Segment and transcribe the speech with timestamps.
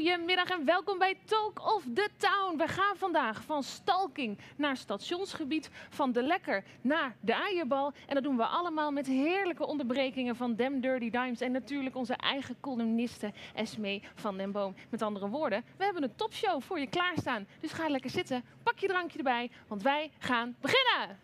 [0.00, 2.56] Hele goede middag en welkom bij Talk of the Town.
[2.56, 7.92] We gaan vandaag van stalking naar stationsgebied, van de lekker naar de eierbal.
[8.06, 12.14] En dat doen we allemaal met heerlijke onderbrekingen van Dem Dirty Dimes en natuurlijk onze
[12.14, 14.74] eigen columniste Esmee van den Boom.
[14.90, 17.46] Met andere woorden, we hebben een topshow voor je klaarstaan.
[17.60, 21.18] Dus ga lekker zitten, pak je drankje erbij, want wij gaan beginnen.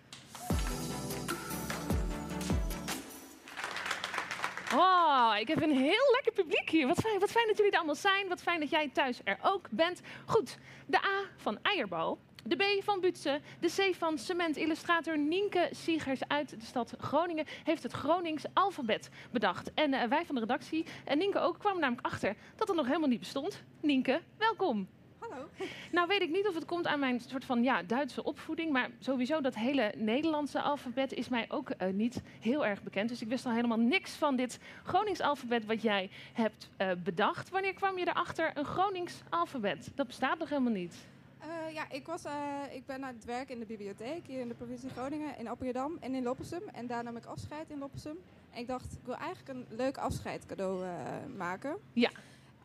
[4.77, 6.87] Oh, ik heb een heel lekker publiek hier.
[6.87, 8.29] Wat fijn, wat fijn dat jullie er allemaal zijn.
[8.29, 10.01] Wat fijn dat jij thuis er ook bent.
[10.27, 12.19] Goed, de A van eierbal.
[12.45, 14.57] De B van Butsen, de C van cement.
[14.57, 19.75] Illustrator Nienke Siegers uit de stad Groningen heeft het Gronings alfabet bedacht.
[19.75, 22.87] En eh, wij van de redactie, en Nienke ook, kwamen namelijk achter dat het nog
[22.87, 23.63] helemaal niet bestond.
[23.81, 24.89] Nienke, welkom.
[25.31, 25.49] Hallo.
[25.93, 28.91] Nou weet ik niet of het komt aan mijn soort van ja, Duitse opvoeding, maar
[28.99, 33.09] sowieso dat hele Nederlandse alfabet is mij ook eh, niet heel erg bekend.
[33.09, 37.49] Dus ik wist al helemaal niks van dit Gronings alfabet wat jij hebt eh, bedacht.
[37.49, 39.91] Wanneer kwam je erachter een Gronings alfabet?
[39.95, 40.95] Dat bestaat nog helemaal niet.
[41.39, 42.23] Eh, ja, ik, was,
[42.73, 45.97] ik ben aan het werk in de bibliotheek hier in de provincie Groningen, in Appingedam
[46.01, 46.63] en in Loppersum.
[46.73, 48.17] En daar nam ik afscheid in Loppersum.
[48.51, 50.91] En ik dacht, ik wil eigenlijk een leuk afscheidscadeau eh,
[51.37, 51.77] maken.
[51.93, 52.11] Ja.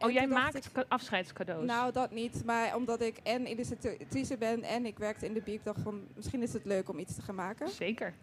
[0.03, 1.65] Oh, jij maakt ik, afscheidscadeaus.
[1.65, 2.45] Nou, dat niet.
[2.45, 6.41] Maar omdat ik en illustratrice ben en ik werkte in de bieb, dacht van, misschien
[6.41, 7.69] is het leuk om iets te gaan maken.
[7.69, 8.13] Zeker.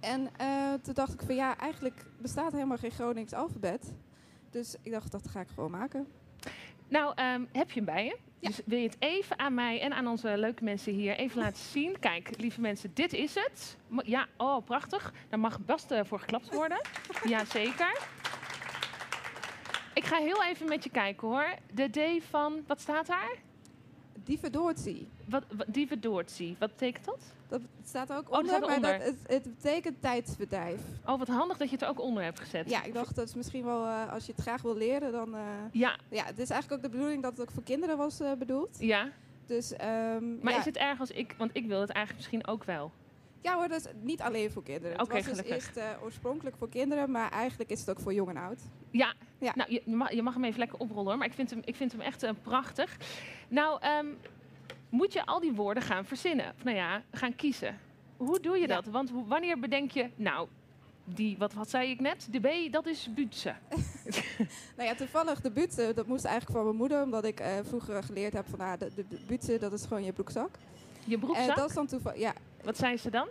[0.00, 3.92] En eh, toen dacht ik van, ja, eigenlijk bestaat helemaal geen Gronings alfabet.
[4.50, 6.06] Dus ik dacht, dat ga ik gewoon maken.
[6.88, 8.16] Nou, ehm, heb je hem bij je?
[8.38, 8.48] Ja.
[8.48, 11.62] Dus wil je het even aan mij en aan onze leuke mensen hier even laten
[11.62, 11.98] zien?
[11.98, 13.76] Kijk, lieve mensen, dit is het.
[14.04, 15.12] Ja, oh, prachtig.
[15.28, 16.80] Daar mag best eh, voor geklapt worden.
[17.24, 17.98] Jazeker.
[20.06, 21.54] Ik ga heel even met je kijken hoor.
[21.74, 23.34] De D van, wat staat daar?
[24.24, 25.08] Dievendoortzie.
[25.24, 25.66] Wat, wat.
[26.58, 27.18] Wat betekent dat?
[27.48, 28.80] Dat staat ook dat onder, staat maar.
[28.98, 30.80] Dat, het, het betekent tijdsbedrijf.
[31.06, 32.70] Oh, wat handig dat je het er ook onder hebt gezet.
[32.70, 35.34] Ja, ik dacht dat is misschien wel, eh, als je het graag wil leren, dan...
[35.34, 35.40] eh,
[35.72, 38.32] Ja, ja, het is eigenlijk ook de bedoeling dat het ook voor kinderen was eh,
[38.32, 38.76] bedoeld.
[38.80, 39.08] ja.
[39.46, 40.58] Dus, ehm, Maar ja.
[40.58, 42.92] is het erg als ik, want ik wil het eigenlijk misschien ook wel.
[43.46, 45.00] Ja hoor, dat is niet alleen voor kinderen.
[45.00, 48.14] Oké, het was dus eerst eh, oorspronkelijk voor kinderen, maar eigenlijk is het ook voor
[48.14, 48.60] jong en oud.
[48.90, 49.52] Ja, Ja.
[49.54, 51.74] nou, je, mag, je mag hem even lekker oprollen hoor, maar ik vind hem, ik
[51.76, 52.96] vind hem echt eh, prachtig.
[53.48, 54.06] Nou, ehm,
[54.88, 56.52] moet je al die woorden gaan verzinnen?
[56.56, 57.78] Of nou ja, gaan kiezen.
[58.16, 58.74] Hoe doe je Ja.
[58.74, 58.86] dat?
[58.86, 60.48] Want wanneer bedenk je, nou,
[61.04, 62.28] die, wat, wat zei ik net?
[62.30, 63.54] De B, dat is Butse.
[64.76, 68.02] Nou ja, toevallig de butsen, dat moest eigenlijk van mijn moeder, omdat ik eh, vroeger
[68.02, 68.90] geleerd heb van ah, de,
[69.28, 70.50] de, dat is gewoon je broekzak.
[71.04, 72.34] Je En broekzak, dat is dan toevallig, ja,
[72.66, 73.28] wat zei ze dan?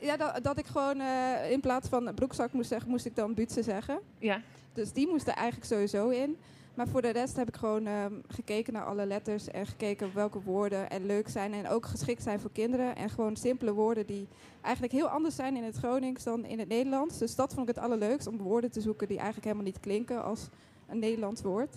[0.00, 3.34] ja dat, dat ik gewoon eh, in plaats van broekzak moest zeggen, moest ik dan
[3.34, 4.00] butsen zeggen.
[4.18, 4.40] Ja,
[4.72, 6.36] Dus die moest er eigenlijk sowieso in.
[6.74, 10.40] Maar voor de rest heb ik gewoon ehm, gekeken naar alle letters en gekeken welke
[10.42, 12.96] woorden en leuk zijn en ook geschikt zijn voor kinderen.
[12.96, 14.28] En gewoon simpele woorden die
[14.60, 17.18] eigenlijk heel anders zijn in het Gronings dan in het Nederlands.
[17.18, 20.24] Dus dat vond ik het allerleukst, om woorden te zoeken die eigenlijk helemaal niet klinken
[20.24, 20.48] als
[20.88, 21.76] een Nederlands woord.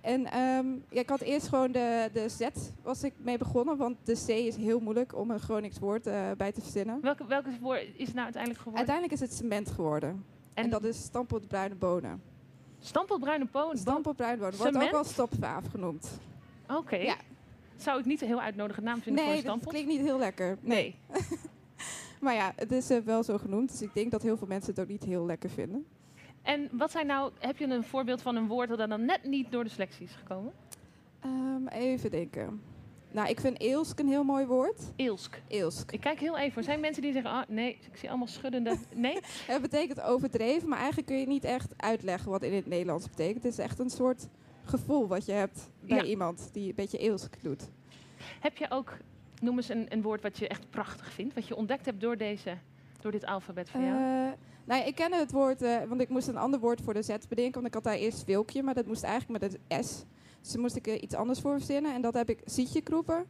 [0.00, 0.20] En
[0.90, 2.48] ja, ik had eerst gewoon de, de Z
[2.82, 6.30] was ik mee begonnen, want de C is heel moeilijk om een Gronings woord eh,
[6.36, 7.00] bij te verzinnen.
[7.00, 8.88] welke, welke woord is het nou uiteindelijk geworden?
[8.88, 10.24] Uiteindelijk is het cement geworden.
[10.54, 12.22] En, dat is stampot bruine bonen.
[12.80, 13.76] stampelbruine poon.
[13.76, 16.08] Stampot bruine bonen wordt ook wel stopvaaf genoemd.
[16.68, 16.96] Oké.
[16.96, 17.16] Ja.
[17.76, 19.72] Zou ik niet een heel uitnodigende naam vinden voor Nee, een dat stampot?
[19.72, 20.58] klinkt niet heel lekker.
[20.60, 20.94] Nee.
[22.20, 23.70] Maar ja, het is eh, wel zo genoemd.
[23.70, 25.86] Dus ik denk dat heel veel mensen het ook niet heel lekker vinden.
[26.42, 29.50] En wat zijn nou, heb je een voorbeeld van een woord dat dan net niet
[29.52, 30.52] door de selectie is gekomen?
[31.20, 32.62] Ehm, even denken.
[33.10, 34.80] Nou, ik vind eelsk een heel mooi woord.
[34.96, 35.40] Eelsk.
[35.48, 35.92] Eelsk.
[35.92, 36.58] Ik kijk heel even.
[36.58, 38.76] Er zijn mensen die zeggen, ah, nee, ik zie allemaal schuddende.
[38.94, 39.18] Nee?
[39.46, 43.42] Het betekent overdreven, maar eigenlijk kun je niet echt uitleggen wat in het Nederlands betekent.
[43.42, 44.28] Het is echt een soort
[44.64, 46.04] gevoel wat je hebt bij Ja.
[46.04, 47.68] iemand die een beetje eelsk doet.
[48.40, 48.96] Heb je ook,
[49.40, 52.16] noem eens een, een woord wat je echt prachtig vindt, wat je ontdekt hebt door,
[52.16, 52.56] deze,
[53.00, 53.96] door dit alfabet van jou?
[53.96, 54.32] Eh,
[54.68, 57.16] nou ik ken het woord, eh, want ik moest een ander woord voor de Z
[57.28, 57.54] bedenken.
[57.54, 60.04] Want ik had daar eerst wilkje, maar dat moest eigenlijk met het S.
[60.40, 61.94] Dus daar moest ik er iets anders voor verzinnen.
[61.94, 63.26] En dat heb ik zietje kroepen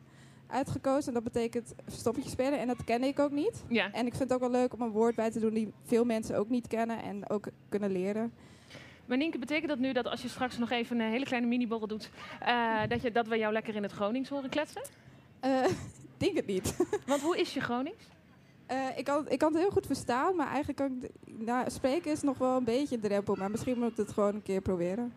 [0.46, 1.08] uitgekozen.
[1.08, 2.58] En dat betekent verstoppertje spelen.
[2.58, 3.64] En dat ken ik ook niet.
[3.68, 3.92] Ja.
[3.92, 6.04] En ik vind het ook wel leuk om een woord bij te doen die veel
[6.04, 8.32] mensen ook niet kennen en ook kunnen leren.
[9.06, 11.86] Maar Nienke, betekent dat nu dat als je straks nog even een hele kleine mini-borrel
[11.86, 14.82] doet, eh, dat, je, dat we jou lekker in het Gronings horen kletsen?
[15.40, 15.64] Eh,
[16.18, 16.76] Ik denk het niet.
[17.06, 18.04] Want hoe is je Gronings?
[18.68, 21.10] Eh, ik, kan, ik kan het heel goed verstaan, maar eigenlijk kan ik...
[21.46, 24.34] Nou, spreken is nog wel een beetje een drempel, maar misschien moet ik het gewoon
[24.34, 25.12] een keer proberen.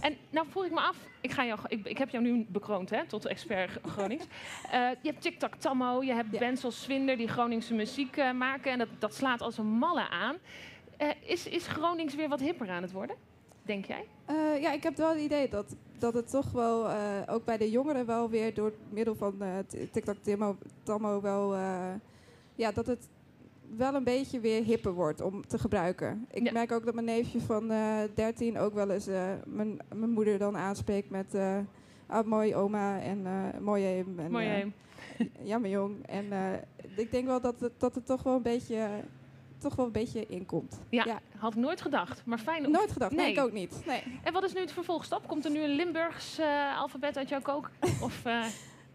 [0.00, 2.90] En nou vroeg ik me af, ik, ga jou, ik, ik heb jou nu bekroond
[2.90, 4.24] hè, tot expert Gronings.
[4.70, 6.38] Eh, je hebt TikTok Tammo, je hebt Ja.
[6.38, 8.72] bands als Swinder die Groningse muziek eh, maken.
[8.72, 10.36] En dat, dat slaat als een malle aan.
[11.20, 13.16] Is, is Gronings weer wat hipper aan het worden,
[13.62, 14.04] denk jij?
[14.60, 16.88] Ja, ik heb wel het idee dat, dat het toch wel,
[17.28, 21.54] ook bij de jongeren wel weer door middel van eh, T- TikTok Tammo, Tammo wel,
[22.56, 23.08] ja, dat het
[23.76, 26.26] wel een beetje weer hipper wordt om te gebruiken.
[26.30, 26.52] Ik Ja.
[26.52, 30.38] merk ook dat mijn neefje van eh 13 ook wel eens eh, mijn, mijn moeder
[30.38, 31.58] dan aanspreekt met eh
[32.06, 34.18] ah, mooi oma en eh mooi hem.
[34.18, 34.66] En, Mooi, eh, hè?
[35.50, 36.06] ja, mijn jong.
[36.06, 36.24] En
[36.96, 38.88] ik denk wel dat het, dat het toch wel een beetje,
[39.58, 40.80] toch wel een beetje inkomt.
[40.88, 41.20] Ja, Ja.
[41.38, 42.22] had ik nooit gedacht.
[42.26, 42.72] Maar fijn om...
[42.72, 43.12] Nooit gedacht.
[43.12, 43.34] Nee, Nee.
[43.34, 43.82] ik ook niet.
[43.86, 44.02] Nee.
[44.22, 45.26] En wat is nu het vervolgstap?
[45.28, 46.40] Komt er nu een Limburgs
[46.78, 47.70] alfabet uit jouw kook?
[48.02, 48.22] Of,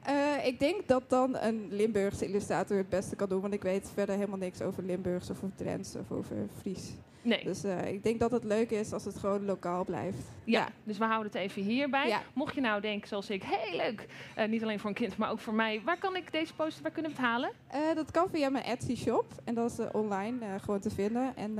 [0.01, 3.91] Eh, ik denk dat dan een Limburgse illustrator het beste kan doen, want ik weet
[3.93, 6.91] verder helemaal niks over Limburgs of over Drents of over Fries.
[7.21, 7.43] Nee.
[7.43, 10.17] Dus eh, ik denk dat het leuk is als het gewoon lokaal blijft.
[10.43, 12.07] Ja, dus we houden het even hierbij.
[12.07, 12.21] Ja.
[12.33, 14.07] Mocht je nou denken, zoals ik, heel leuk.
[14.35, 15.81] eh, niet alleen voor een kind, maar ook voor mij.
[15.85, 17.51] Waar kan ik deze poster, waar kunnen we het halen?
[17.67, 21.35] Eh, dat kan via mijn Etsy shop en dat is online gewoon te vinden.
[21.35, 21.59] En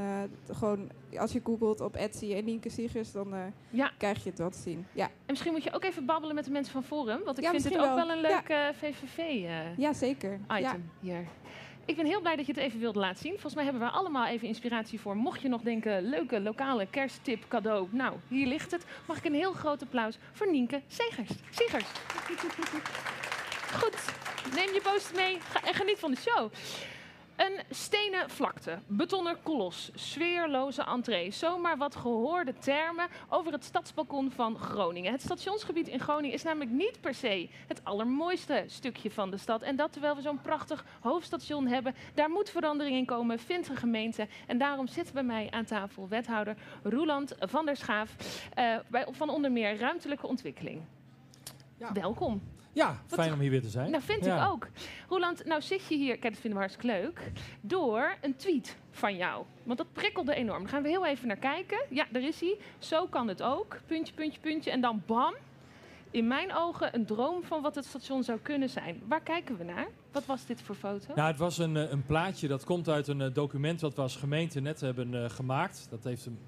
[0.52, 3.34] gewoon als je googelt op Etsy en Nienke Siegers, dan
[3.70, 4.86] Ja, krijg je het wel te zien.
[4.94, 7.20] Ja, en misschien moet je ook even babbelen met de mensen van Forum.
[7.26, 7.96] Want ik vind misschien ook wel.
[7.96, 10.40] wel een leuk VVV-item ja zeker.
[10.48, 10.76] Ja.
[11.00, 11.28] hier.
[11.86, 13.32] Ik ben heel blij dat je het even wilde laten zien.
[13.32, 15.16] Volgens mij hebben we allemaal even inspiratie voor.
[15.16, 17.88] Mocht je nog denken, leuke lokale kersttip cadeau.
[17.92, 18.86] Nou, hier ligt het.
[19.08, 21.30] Mag ik een heel groot applaus voor Nienke Segers.
[21.50, 21.86] Segers.
[23.80, 23.98] Goed,
[24.56, 26.52] neem je post mee en geniet van de show.
[27.42, 31.32] Een stenen vlakte, betonnen kolos, sfeerloze entree.
[31.32, 35.12] Zomaar wat gehoorde termen over het stadsbalkon van Groningen.
[35.12, 39.62] Het stationsgebied in Groningen is namelijk niet per se het allermooiste stukje van de stad.
[39.62, 41.96] En dat terwijl we zo'n prachtig hoofdstation hebben.
[42.14, 44.28] Daar moet verandering in komen, vindt de gemeente.
[44.48, 48.16] En daarom zit bij mij aan tafel wethouder Roeland van der Schaaf.
[48.54, 50.82] eh, bij, van onder meer ruimtelijke ontwikkeling.
[51.78, 51.94] Ja.
[51.94, 52.42] Welkom.
[52.74, 53.92] Ja, fijn om hier weer te zijn.
[53.92, 54.44] Nou, vind Ja.
[54.46, 54.68] ik ook.
[55.10, 57.32] Roland, nou zit je hier, kijk, dat vinden we hartstikke leuk,
[57.62, 59.46] door een tweet van jou.
[59.64, 60.60] Want dat prikkelde enorm.
[60.62, 61.82] Daar gaan we heel even naar kijken.
[61.90, 62.58] Ja, daar is hij.
[62.80, 63.80] Zo kan het ook.
[63.86, 64.72] Puntje, puntje, puntje.
[64.72, 65.34] En dan bam.
[66.12, 69.02] In mijn ogen een droom van wat het station zou kunnen zijn.
[69.08, 69.88] Waar kijken we naar?
[70.12, 71.14] Wat was dit voor foto?
[71.16, 74.02] Nou, het was een, eh, een plaatje dat komt uit een eh, document wat we
[74.02, 75.88] als gemeente net hebben eh, gemaakt.
[75.90, 76.40] Dat heeft een,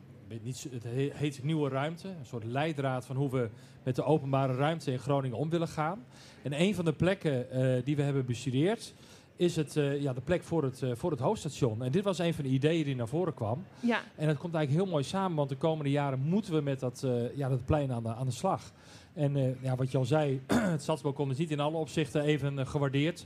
[0.72, 2.08] het he- heet Nieuwe Ruimte.
[2.08, 3.50] Een soort leidraad van hoe we
[3.84, 6.04] met de openbare ruimte in Groningen om willen gaan.
[6.42, 8.94] En een van de plekken eh, die we hebben bestudeerd
[9.36, 11.84] is het, eh, ja, de plek voor het, eh, voor het hoofdstation.
[11.84, 13.64] En dit was een van de ideeën die naar voren kwam.
[13.80, 16.80] Ja, En dat komt eigenlijk heel mooi samen, want de komende jaren moeten we met
[16.80, 17.06] dat,
[17.36, 18.72] ja, dat plein aan de, aan de slag.
[19.14, 23.26] En ja, wat je al zei, het stadsbalkon is niet in alle opzichten even gewaardeerd.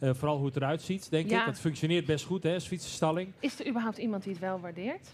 [0.00, 1.40] Vooral hoe het eruit ziet, denk Ja.
[1.40, 1.46] ik.
[1.46, 3.32] Het functioneert best goed, hè, als fietsenstalling.
[3.40, 5.08] is er überhaupt iemand die het wel waardeert?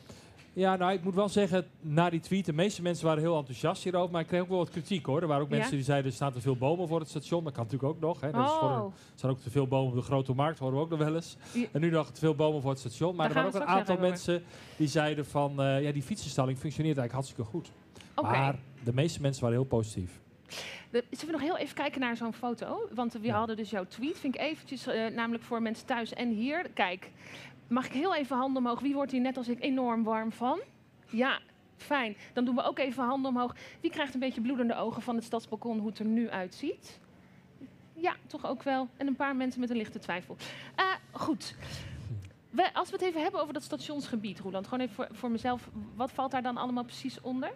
[0.56, 3.82] Ja, nou, ik moet wel zeggen, na die tweet, de meeste mensen waren heel enthousiast
[3.82, 4.10] hierover.
[4.12, 5.20] Maar ik kreeg ook wel wat kritiek, hoor.
[5.22, 5.56] Er waren ook Ja?
[5.56, 7.44] mensen die zeiden, er staan te veel bomen voor het station.
[7.44, 8.30] Dat kan natuurlijk ook nog, hè.
[8.30, 10.58] Dat is voor een- Oh, er staan ook te veel bomen op de Grote Markt,
[10.58, 11.36] horen we ook nog wel eens.
[11.72, 13.16] En nu nog te veel bomen voor het station.
[13.16, 14.42] Maar Daar er waren ook een aantal mensen
[14.76, 15.60] die zeiden van...
[15.62, 17.70] eh, ja, die fietsenstalling functioneert eigenlijk hartstikke goed.
[18.32, 20.20] Maar de meeste mensen waren heel positief.
[20.90, 22.88] De- Zullen we nog heel even kijken naar zo'n foto?
[22.94, 23.36] Want we Ja.
[23.38, 26.70] hadden dus jouw tweet, vind ik eventjes, eh, namelijk voor mensen thuis en hier.
[26.74, 27.10] Kijk,
[27.68, 28.80] mag ik heel even handen omhoog?
[28.80, 30.60] Wie wordt hier net als ik enorm warm van?
[31.10, 31.40] Ja,
[31.76, 32.16] fijn.
[32.32, 33.54] Dan doen we ook even handen omhoog.
[33.80, 37.00] Wie krijgt een beetje bloedende ogen van het stadsbalkon, hoe het er nu uitziet?
[37.94, 38.88] Ja, toch ook wel.
[38.96, 40.36] En een paar mensen met een lichte twijfel.
[40.74, 41.54] Eh, goed.
[42.50, 45.68] We, als we het even hebben over dat stationsgebied, Roland, gewoon even voor, voor mezelf.
[45.94, 47.52] Wat valt daar dan allemaal precies onder?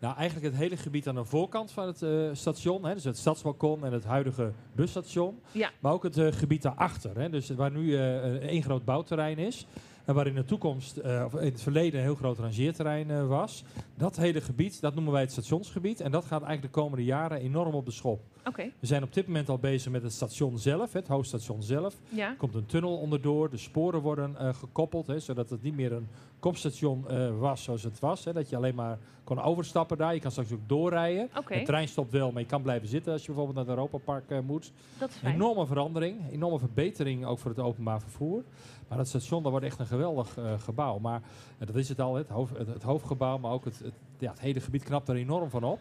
[0.00, 2.84] Nou, eigenlijk het hele gebied aan de voorkant van het eh, station.
[2.84, 5.40] Hè, dus het stadsbalkon en het huidige busstation.
[5.52, 5.70] Ja.
[5.80, 7.18] Maar ook het eh, gebied daarachter.
[7.18, 9.66] Hè, dus waar nu eh, één groot bouwterrein is.
[10.04, 13.64] En waar in de toekomst, of in het verleden, een heel groot rangeerterrein was.
[13.94, 16.00] Dat hele gebied, dat noemen wij het stationsgebied.
[16.00, 18.20] En dat gaat eigenlijk de komende jaren enorm op de schop.
[18.44, 21.96] Oké, We zijn op dit moment al bezig met het station zelf, het hoofdstation zelf.
[22.08, 22.28] ja.
[22.28, 26.08] Er komt een tunnel onderdoor, de sporen worden gekoppeld, hè, zodat het niet meer een
[26.40, 28.24] kopstation eh, was zoals het was.
[28.24, 30.14] Hè, dat je alleen maar kon overstappen daar.
[30.14, 31.30] Je kan straks ook doorrijden.
[31.48, 34.30] De trein stopt wel, maar je kan blijven zitten als je bijvoorbeeld naar het Europapark
[34.30, 34.72] eh, moet.
[34.98, 35.34] dat is Een fijn.
[35.34, 38.42] enorme verandering, enorme verbetering ook voor het openbaar vervoer.
[38.88, 40.98] Maar dat station, dat wordt echt een geweldig eh, gebouw.
[40.98, 41.22] Maar
[41.58, 44.40] dat is het al, het, hoofd, het, het hoofdgebouw, maar ook het, het, ja, het
[44.40, 45.80] hele gebied knapt er enorm van op.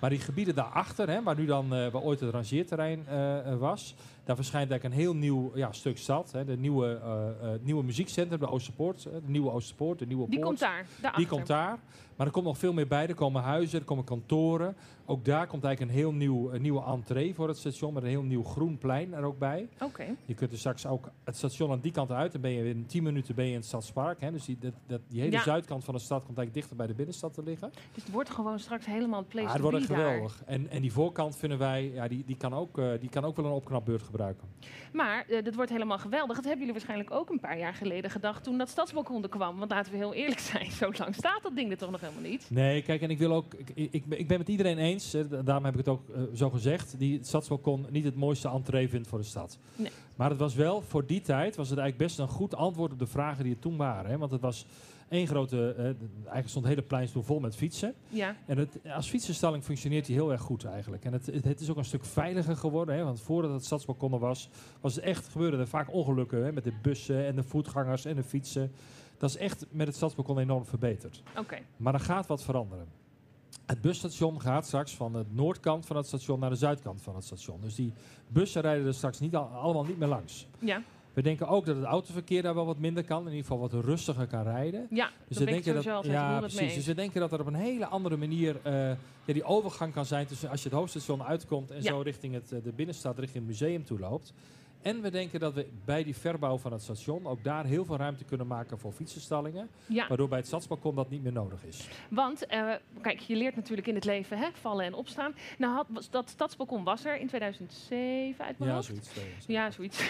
[0.00, 3.04] Maar die gebieden daarachter, hè, waar nu dan eh, waar ooit het rangeerterrein
[3.58, 3.94] was,
[4.26, 6.32] Daar verschijnt eigenlijk een heel nieuw ja, stuk stad.
[6.32, 6.44] Hè.
[6.44, 9.04] De nieuwe, eh, eh, nieuwe muziekcentrum, de Oosterpoort.
[9.04, 10.46] hè, De nieuwe Oosterpoort, de nieuwe Die poort.
[10.48, 11.18] komt daar, daarachter.
[11.18, 11.78] Die komt daar.
[12.16, 13.06] Maar er komt nog veel meer bij.
[13.08, 14.76] Er komen huizen, er komen kantoren.
[15.06, 17.92] Ook daar komt eigenlijk een heel nieuw, een nieuwe entree voor het station.
[17.94, 19.68] Met een heel nieuw groen plein er ook bij.
[19.82, 20.04] Oké.
[20.24, 22.32] Je kunt er straks ook het station aan die kant uit.
[22.32, 24.20] Dan ben je in 10 minuten ben je in het Stadspark.
[24.20, 24.30] Hè.
[24.32, 25.42] Dus die, dat, dat, die hele Ja.
[25.42, 27.70] zuidkant van de stad komt eigenlijk dichter bij de binnenstad te liggen.
[27.94, 30.42] Dus het wordt gewoon straks helemaal het place Ah, het to wordt geweldig.
[30.46, 33.36] En, en die voorkant vinden wij, ja, die, die, kan ook, eh, die kan ook
[33.36, 34.48] wel een opknapbeurt gebruiken.
[34.92, 36.34] Maar eh, dit wordt helemaal geweldig.
[36.36, 39.58] Dat hebben jullie waarschijnlijk ook een paar jaar geleden gedacht toen dat stadsbalkon er kwam.
[39.58, 42.30] Want laten we heel eerlijk zijn, zo lang staat dat ding er toch nog helemaal
[42.30, 42.46] niet.
[42.50, 43.54] Nee, kijk, en ik wil ook.
[43.74, 46.08] Ik, ik, ben- ik ben met iedereen eens, hè, da- daarom heb ik het ook
[46.08, 49.58] eh, zo gezegd, die het stadsbalkon niet het mooiste entree vindt voor de stad.
[49.76, 49.90] Nee.
[50.16, 52.98] Maar het was wel, voor die tijd, was het eigenlijk best een goed antwoord op
[52.98, 54.10] de vragen die er toen waren.
[54.10, 54.66] Hè, want het was
[55.08, 55.74] één grote.
[55.76, 57.94] eh, eigenlijk stond het hele plein vol met fietsen.
[58.08, 61.04] Ja, En het, als fietsenstalling functioneert die heel erg goed eigenlijk.
[61.04, 62.94] En het, het, het is ook een stuk veiliger geworden.
[62.96, 64.48] Hè, want voordat het stadsbalkon er was,
[64.80, 68.16] was het echt, gebeurde er vaak ongelukken hè, met de bussen en de voetgangers en
[68.16, 68.72] de fietsen.
[69.18, 71.22] Dat is echt met het stadsbalkon enorm verbeterd.
[71.38, 71.58] oké.
[71.76, 72.86] Maar er gaat wat veranderen.
[73.66, 77.24] Het busstation gaat straks van de noordkant van het station naar de zuidkant van het
[77.24, 77.60] station.
[77.60, 77.92] Dus die
[78.28, 80.46] bussen rijden er straks niet al- allemaal niet meer langs.
[80.58, 80.82] Ja,
[81.16, 83.18] We denken ook dat het autoverkeer daar wel wat minder kan.
[83.20, 84.86] In ieder geval wat rustiger kan rijden.
[84.90, 86.74] ja Dus dat we denken dat, ja, 100 mee precies.
[86.74, 88.72] Dus we denken dat er op een hele andere manier eh,
[89.24, 91.90] ja, die overgang kan zijn tussen als je het hoofdstation uitkomt en Ja.
[91.90, 94.32] zo richting het, eh, de binnenstad, richting het museum toe loopt.
[94.86, 97.96] En we denken dat we bij die verbouw van het station ook daar heel veel
[97.96, 99.68] ruimte kunnen maken voor fietsenstallingen.
[99.86, 101.88] Ja, Waardoor bij het stadsbalkon dat niet meer nodig is.
[102.10, 105.34] want eh, kijk, je leert natuurlijk in het leven hè, vallen en opstaan.
[105.58, 108.86] Nou, had, was, dat stadsbalkon was er in 2007 uit mijn Ja, hoofd.
[108.86, 109.14] zoiets.
[109.14, 109.52] zo.
[109.52, 110.00] Ja, zoiets.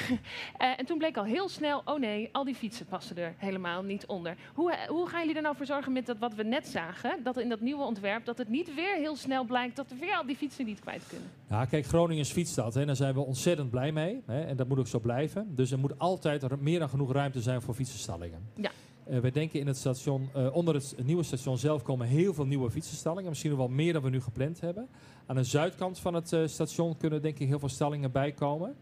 [0.56, 3.82] Eh, en toen bleek al heel snel, oh nee, al die fietsen passen er helemaal
[3.82, 4.36] niet onder.
[4.54, 7.22] Hoe, eh, hoe gaan jullie er nou voor zorgen met dat wat we net zagen,
[7.22, 10.16] dat in dat nieuwe ontwerp, dat het niet weer heel snel blijkt dat we weer
[10.16, 11.28] al die fietsen niet kwijt kunnen?
[11.50, 12.74] Ja, kijk, Groningen is fietsstad.
[12.74, 14.22] Hè, daar zijn we ontzettend blij mee.
[14.26, 15.54] Hè, en dat moet ook zo blijven.
[15.54, 18.48] Dus er moet altijd er meer dan genoeg ruimte zijn voor fietsenstallingen.
[18.54, 18.70] Ja.
[19.04, 22.46] Eh, we denken in het station, eh, onder het nieuwe station zelf komen heel veel
[22.46, 23.28] nieuwe fietsenstallingen.
[23.28, 24.88] Misschien nog wel meer dan we nu gepland hebben.
[25.26, 28.76] Aan de zuidkant van het eh, station kunnen denk ik heel veel stallingen bijkomen.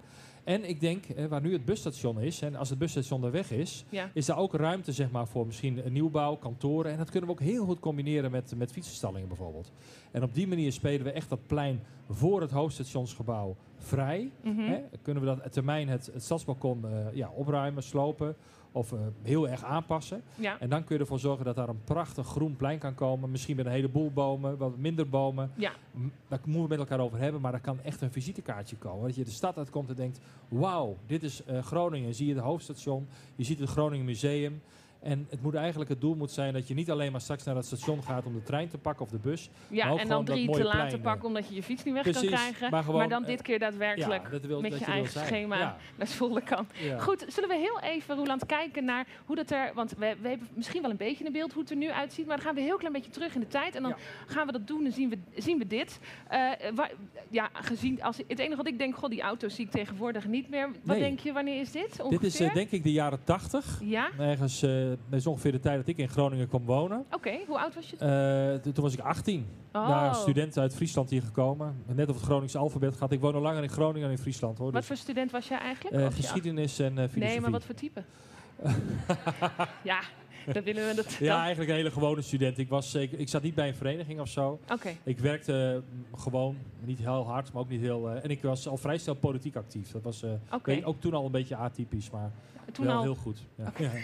[0.44, 3.50] En ik denk, eh, waar nu het busstation is, en als het busstation er weg
[3.50, 4.10] is, Ja.
[4.14, 6.92] is daar ook ruimte zeg maar, voor misschien een nieuwbouw, kantoren.
[6.92, 9.72] En dat kunnen we ook heel goed combineren met, met fietsenstallingen bijvoorbeeld.
[10.10, 14.30] En op die manier spelen we echt dat plein voor het hoofdstationsgebouw vrij.
[14.42, 14.60] Mhm.
[14.60, 14.80] Hè?
[15.02, 18.36] Kunnen we dat termijn het, het stadsbalkon eh, ja, opruimen, slopen
[18.74, 20.22] of eh, heel erg aanpassen.
[20.34, 20.60] Ja.
[20.60, 23.30] En dan kun je ervoor zorgen dat daar een prachtig groen plein kan komen.
[23.30, 25.50] Misschien met een heleboel bomen, wat minder bomen.
[25.56, 25.72] Ja.
[26.28, 29.06] Daar moeten we met elkaar over hebben, maar daar kan echt een visitekaartje komen.
[29.06, 32.14] Dat je de stad uitkomt en denkt, wauw, dit is eh, Groningen.
[32.14, 34.60] Zie je het hoofdstation, je ziet het Groningen Museum.
[35.04, 37.56] En het moet eigenlijk het doel moet zijn dat je niet alleen maar straks naar
[37.56, 39.50] het station gaat om de trein te pakken of de bus.
[39.68, 41.94] Ja, Maar ook en dan dat drie te laten pakken omdat je je fiets niet
[41.94, 42.70] weg Precies, kan krijgen.
[42.70, 45.58] maar gewoon, dan eh, dit keer daadwerkelijk ja, dat wil, met dat je eigen schema
[45.58, 46.66] Ja, naar school kan.
[46.80, 46.98] ja.
[46.98, 49.70] Goed, zullen we heel even, Roland, kijken naar hoe dat er...
[49.74, 52.26] Want we, we hebben misschien wel een beetje een beeld hoe het er nu uitziet.
[52.26, 53.74] Maar dan gaan we een heel klein beetje terug in de tijd.
[53.74, 53.94] En dan
[54.26, 55.98] gaan we dat doen en zien we, zien we dit.
[56.28, 56.40] Eh,
[56.74, 56.90] wa-
[57.30, 58.02] ja, gezien...
[58.02, 60.66] Als, het enige wat ik denk, god, die auto's zie ik tegenwoordig niet meer.
[60.82, 61.00] Wat Nee.
[61.00, 62.20] denk je, wanneer is dit ongeveer?
[62.20, 63.80] Dit is eh, denk ik de jaren 80.
[63.82, 64.10] Ja?
[64.18, 67.04] Ergens, eh dat is ongeveer de tijd dat ik in Groningen kwam wonen.
[67.12, 67.96] Oké, hoe oud was je?
[67.96, 69.46] Eh, t- toen was ik 18.
[69.72, 69.88] Oh.
[69.88, 71.82] Daar student uit Friesland hier gekomen.
[71.86, 73.12] Net op het Gronings alfabet gehad.
[73.12, 74.66] Ik woon al langer in Groningen dan in Friesland hoor.
[74.66, 75.96] Wat Dus, voor student was jij eigenlijk?
[75.96, 77.22] eh, Of geschiedenis en eh, filosofie.
[77.22, 78.02] Nee, maar wat voor type?
[79.82, 80.00] ja,
[80.52, 80.94] dat willen we...
[80.94, 82.58] Dat, Ja, eigenlijk een hele gewone student.
[82.58, 84.58] Ik, was, zeker, ik zat niet bij een vereniging of zo.
[84.72, 88.10] Oké, Ik werkte mm, gewoon, niet heel hard, maar ook niet heel...
[88.10, 89.90] eh, en ik was al vrij snel politiek actief.
[89.90, 90.70] Dat was eh, oké.
[90.70, 92.30] weet- ook toen al een beetje atypisch, maar
[92.72, 93.38] Toen wel al heel goed.
[93.56, 93.72] Ja.
[93.78, 93.90] Ja.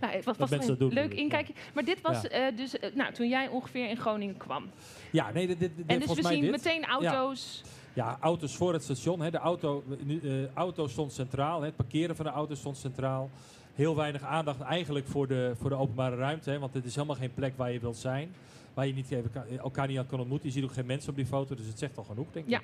[0.00, 1.54] Nou, het was, Dat een leuk ik, inkijkje.
[1.74, 4.70] Maar dit was eh, dus, eh, nou, toen jij ongeveer in Groningen kwam.
[5.10, 6.50] Ja, nee, dit, dit, dit- en dus we zien dit.
[6.50, 7.62] meteen auto's.
[7.94, 9.20] Ja, auto's voor het station.
[9.20, 9.30] Hè.
[9.30, 9.84] De auto,
[10.22, 11.60] eh, auto stond centraal.
[11.60, 11.66] Hè.
[11.66, 13.30] Het parkeren van de auto stond centraal.
[13.74, 16.50] Heel weinig aandacht eigenlijk voor de, voor de openbare ruimte.
[16.50, 18.34] Hè, want het is helemaal geen plek waar je wilt zijn.
[18.74, 19.14] Waar je niet
[19.58, 20.48] elkaar niet aan kan ontmoeten.
[20.48, 21.54] Je ziet ook geen mensen op die foto.
[21.54, 22.60] Dus het zegt al genoeg, denk Ja.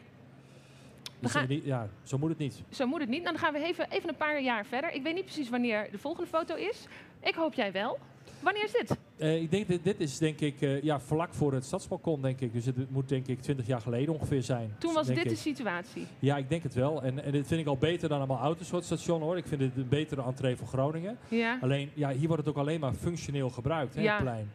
[1.24, 2.62] Dus, gaan- ja, zo moet het niet.
[2.68, 3.22] Zo moet het niet.
[3.22, 4.92] Nou, dan gaan we even, even een paar jaar verder.
[4.92, 6.86] Ik weet niet precies wanneer de volgende foto is.
[7.22, 7.98] Ik hoop jij wel.
[8.40, 8.96] Wanneer is dit?
[9.16, 12.40] Eh, ik denk dit, dit is denk ik eh, ja, vlak voor het stadsbalkon, denk
[12.40, 12.52] ik.
[12.52, 14.74] Dus het moet denk ik 20 jaar geleden ongeveer zijn.
[14.78, 15.28] Toen was dit ik.
[15.28, 16.06] de situatie.
[16.18, 17.02] Ja, ik denk het wel.
[17.02, 19.36] En, en dit vind ik al beter dan allemaal auto's voor het station hoor.
[19.36, 21.18] Ik vind het een betere entree voor Groningen.
[21.28, 21.58] Ja.
[21.60, 24.12] Alleen, ja, hier wordt het ook alleen maar functioneel gebruikt, hè, Ja.
[24.14, 24.50] het plein.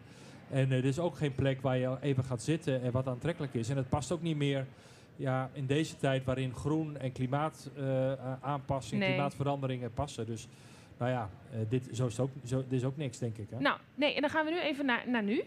[0.51, 3.53] En eh, er is ook geen plek waar je even gaat zitten en wat aantrekkelijk
[3.53, 3.69] is.
[3.69, 4.65] En het past ook niet meer
[5.19, 9.09] ja, in deze tijd waarin groen en klimaataanpassing, Nee.
[9.09, 10.25] klimaatveranderingen passen.
[10.25, 10.47] Dus
[10.97, 13.49] nou ja, eh, dit, zo is ook, zo, dit is ook niks, denk ik.
[13.49, 13.59] Hè?
[13.59, 15.43] Nou, nee, en dan gaan we nu even naar, naar nu.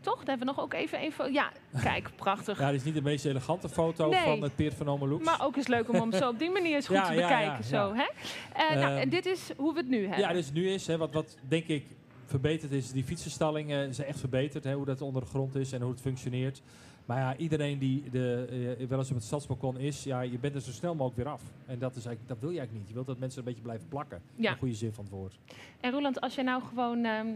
[0.00, 0.16] Toch?
[0.18, 1.30] Daar hebben we nog ook even een foto.
[1.30, 1.52] Ja,
[1.82, 2.58] kijk, prachtig.
[2.58, 4.20] Ja, dit is niet de meest elegante foto Nee.
[4.20, 5.24] van het Peert van Omelux.
[5.24, 7.20] Maar ook is leuk om hem zo op die manier eens goed Ja, te ja,
[7.20, 7.64] ja, bekijken.
[7.64, 8.02] zo, hè?
[8.54, 10.18] Eh, nou, Ehm, en dit is hoe we het nu hebben.
[10.18, 11.84] Ja, dus nu is, hè, wat, wat denk ik
[12.26, 14.64] verbeterd is, die fietsenstalling zijn echt verbeterd.
[14.64, 16.62] Hè, hoe dat onder de grond is en hoe het functioneert.
[17.12, 18.46] Maar ja, iedereen die de,
[18.78, 21.28] eh, wel eens op het stadsbalkon is, ja, je bent er zo snel mogelijk weer
[21.32, 21.42] af.
[21.66, 22.88] En dat, is eigenlijk, dat wil je eigenlijk niet.
[22.88, 24.20] Je wilt dat mensen een beetje blijven plakken.
[24.36, 24.52] In Ja.
[24.52, 25.38] de goede zin van het woord.
[25.80, 27.26] En Roland, als jij nou gewoon ehm,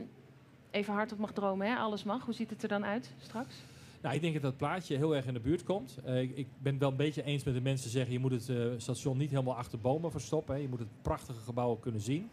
[0.71, 1.76] even hardop mag dromen, hè?
[1.76, 2.25] alles mag.
[2.25, 3.54] Hoe ziet het er dan uit straks?
[4.00, 5.99] Nou, ik denk dat dat plaatje heel erg in de buurt komt.
[6.04, 8.12] Eh, ik, ik ben het wel een beetje eens met de mensen die zeggen...
[8.12, 10.54] je moet het eh, station niet helemaal achter bomen verstoppen.
[10.54, 10.61] Hè.
[10.61, 12.30] Je moet het prachtige gebouw kunnen zien.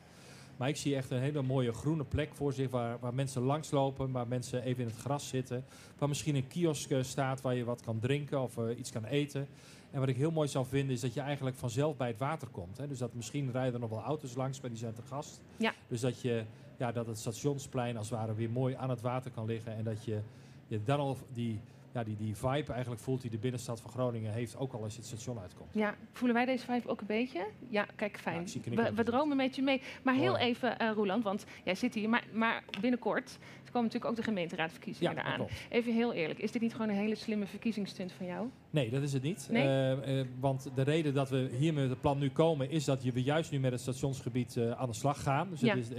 [0.63, 2.69] Maar ik zie echt een hele mooie groene plek voor zich...
[2.69, 5.65] waar, waar mensen langslopen, waar mensen even in het gras zitten.
[5.97, 9.05] Waar misschien een kiosk eh, staat waar je wat kan drinken of eh, iets kan
[9.05, 9.47] eten.
[9.91, 12.47] En wat ik heel mooi zou vinden is dat je eigenlijk vanzelf bij het water
[12.47, 12.77] komt.
[12.77, 12.87] Hè.
[12.87, 15.41] Dus dat misschien rijden er nog wel auto's langs, maar die zijn te gast.
[15.57, 15.73] Ja.
[15.87, 16.43] Dus dat, je,
[16.77, 19.75] ja, dat het stationsplein als het ware weer mooi aan het water kan liggen.
[19.75, 20.19] En dat je,
[20.67, 21.59] je dan al die,
[21.93, 24.93] ja, die, die vibe eigenlijk voelt die de binnenstad van Groningen heeft, ook al als
[24.93, 25.69] je het station uitkomt.
[25.73, 27.45] Ja, voelen wij deze vibe ook een beetje?
[27.69, 28.47] Ja, kijk, fijn.
[28.95, 29.81] we, dromen een beetje mee.
[30.03, 30.43] Maar heel Mooi.
[30.43, 32.09] even, eh, Roland, want jij zit hier.
[32.09, 33.37] Maar, maar binnenkort
[33.71, 35.35] komen natuurlijk ook de gemeenteraadverkiezingen eraan.
[35.35, 35.51] klopt.
[35.69, 38.47] Even heel eerlijk, is dit niet gewoon een hele slimme verkiezingsstunt van jou?
[38.69, 39.47] Nee, dat is het niet.
[39.51, 39.63] Nee?
[39.63, 43.03] Eh, eh, want de reden dat we hier met het plan nu komen, is dat
[43.03, 45.49] je- we juist nu met het stationsgebied aan de slag gaan.
[45.49, 45.75] Dus Ja.
[45.75, 45.97] het is,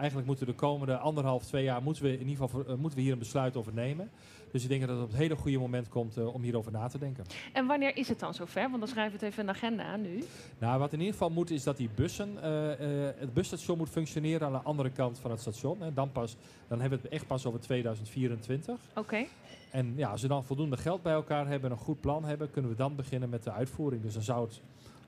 [0.00, 2.98] eigenlijk moeten we de komende anderhalf, twee jaar moeten we in ieder geval eh, moeten
[2.98, 4.10] we hier een besluit over nemen.
[4.52, 6.88] Dus ik denk dat het op het hele goede moment komt eh, om hierover na
[6.88, 7.24] te denken.
[7.52, 8.68] En wanneer is het dan zover?
[8.68, 10.24] Want dan schrijven we het even in de agenda aan nu.
[10.58, 12.50] Nou, wat in ieder geval moet, is dat die bussen, eh,
[13.16, 15.82] het busstation moet functioneren aan de andere kant van het station.
[15.82, 16.36] En dan, pas,
[16.68, 18.80] dan hebben we het echt pas over 2024.
[18.94, 19.24] Oké.
[19.70, 22.50] En ja, als we dan voldoende geld bij elkaar hebben en een goed plan hebben,
[22.50, 24.02] kunnen we dan beginnen met de uitvoering.
[24.02, 24.60] Dus dan zou het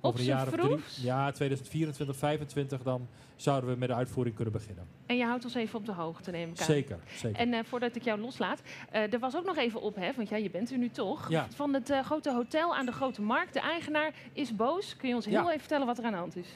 [0.05, 4.53] over een jaar of drie, ja, 2024, 2025, dan zouden we met de uitvoering kunnen
[4.55, 4.87] beginnen.
[5.07, 6.65] En je houdt ons even op de hoogte, neem ik aan.
[6.65, 7.39] Zeker, zeker.
[7.41, 10.37] En eh, voordat ik jou loslaat, eh, er was ook nog even ophef, want ja,
[10.37, 11.29] je bent er nu toch.
[11.31, 11.47] Ja.
[11.55, 13.53] Van het eh, grote hotel aan de Grote Markt.
[13.53, 14.97] De eigenaar is boos.
[14.97, 15.47] Kun je ons heel Ja.
[15.49, 16.49] even vertellen wat er aan de hand is?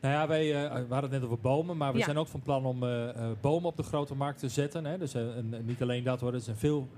[0.00, 2.04] Nou ja, wij eh, we hadden het net over bomen, maar we Ja.
[2.04, 2.78] zijn ook van plan om
[3.40, 4.84] bomen op de grote markt te zetten.
[4.84, 4.98] Hè.
[4.98, 6.88] Dus een- niet alleen dat hoor, er een veel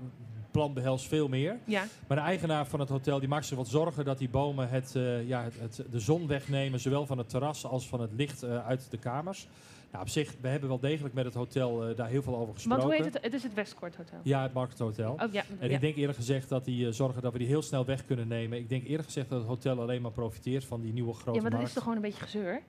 [0.53, 1.57] plan behelst veel meer.
[1.65, 4.69] Ja, Maar de eigenaar van het hotel die maakt zich wat zorgen dat die bomen
[4.69, 8.11] het, eh, ja, het, het- de zon wegnemen, zowel van het terras als van het
[8.15, 9.47] licht eh, uit de kamers.
[9.91, 12.53] Nou, op zich, we hebben wel degelijk met het hotel eh, daar heel veel over
[12.53, 12.81] gesproken.
[12.83, 13.23] want hoe heet het?
[13.23, 14.19] Het is het Westcourt Hotel.
[14.23, 15.11] Ja, het Market Hotel.
[15.11, 15.75] Oh ja, En ja.
[15.75, 18.57] ik denk eerlijk gezegd dat die zorgen dat we die heel snel weg kunnen nemen.
[18.57, 21.41] Ik denk eerlijk gezegd dat het hotel alleen maar profiteert van die nieuwe grote ja
[21.41, 21.67] maar dat markt.
[21.67, 22.61] is toch gewoon een beetje gezeur?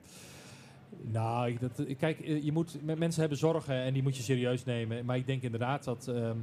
[1.01, 4.63] Nou, ik- dat, kijk, je moet, me- mensen hebben zorgen en die moet je serieus
[4.65, 5.05] nemen.
[5.05, 6.37] Maar ik denk inderdaad dat, ehm,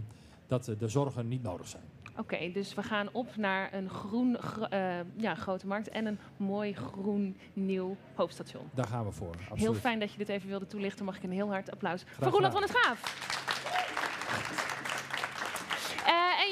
[0.53, 1.83] dat eh, de zorgen niet nodig zijn.
[2.17, 6.19] Oké, dus we gaan op naar een groen gro- eh, ja, grote markt en een
[6.37, 8.71] mooi groen nieuw hoofdstation.
[8.75, 9.29] Daar gaan we voor.
[9.35, 9.59] Absoluut.
[9.59, 11.05] Heel fijn dat je dit even wilde toelichten.
[11.05, 12.27] Mag ik een heel hard applaus voor.
[12.27, 13.01] Roland van het Schaaf.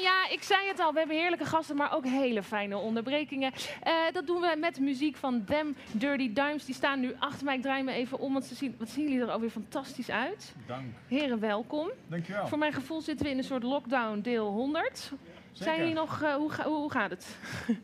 [0.01, 3.51] Ja, ik zei het al, we hebben heerlijke gasten, maar ook hele fijne onderbrekingen.
[3.83, 6.65] Eh, dat doen we met muziek van Them Dirty Dimes.
[6.65, 7.55] Die staan nu achter mij.
[7.55, 10.55] Ik draai me even om, want ze zien, wat zien jullie er alweer fantastisch uit.
[10.67, 10.85] Dank.
[11.07, 11.89] Heren, welkom.
[12.07, 12.47] Dankjewel.
[12.47, 15.11] Voor mijn gevoel zitten we in een soort lockdown deel 100.
[15.51, 17.35] Zijn jullie nog, eh, hoe, ga- hoe, hoe gaat het?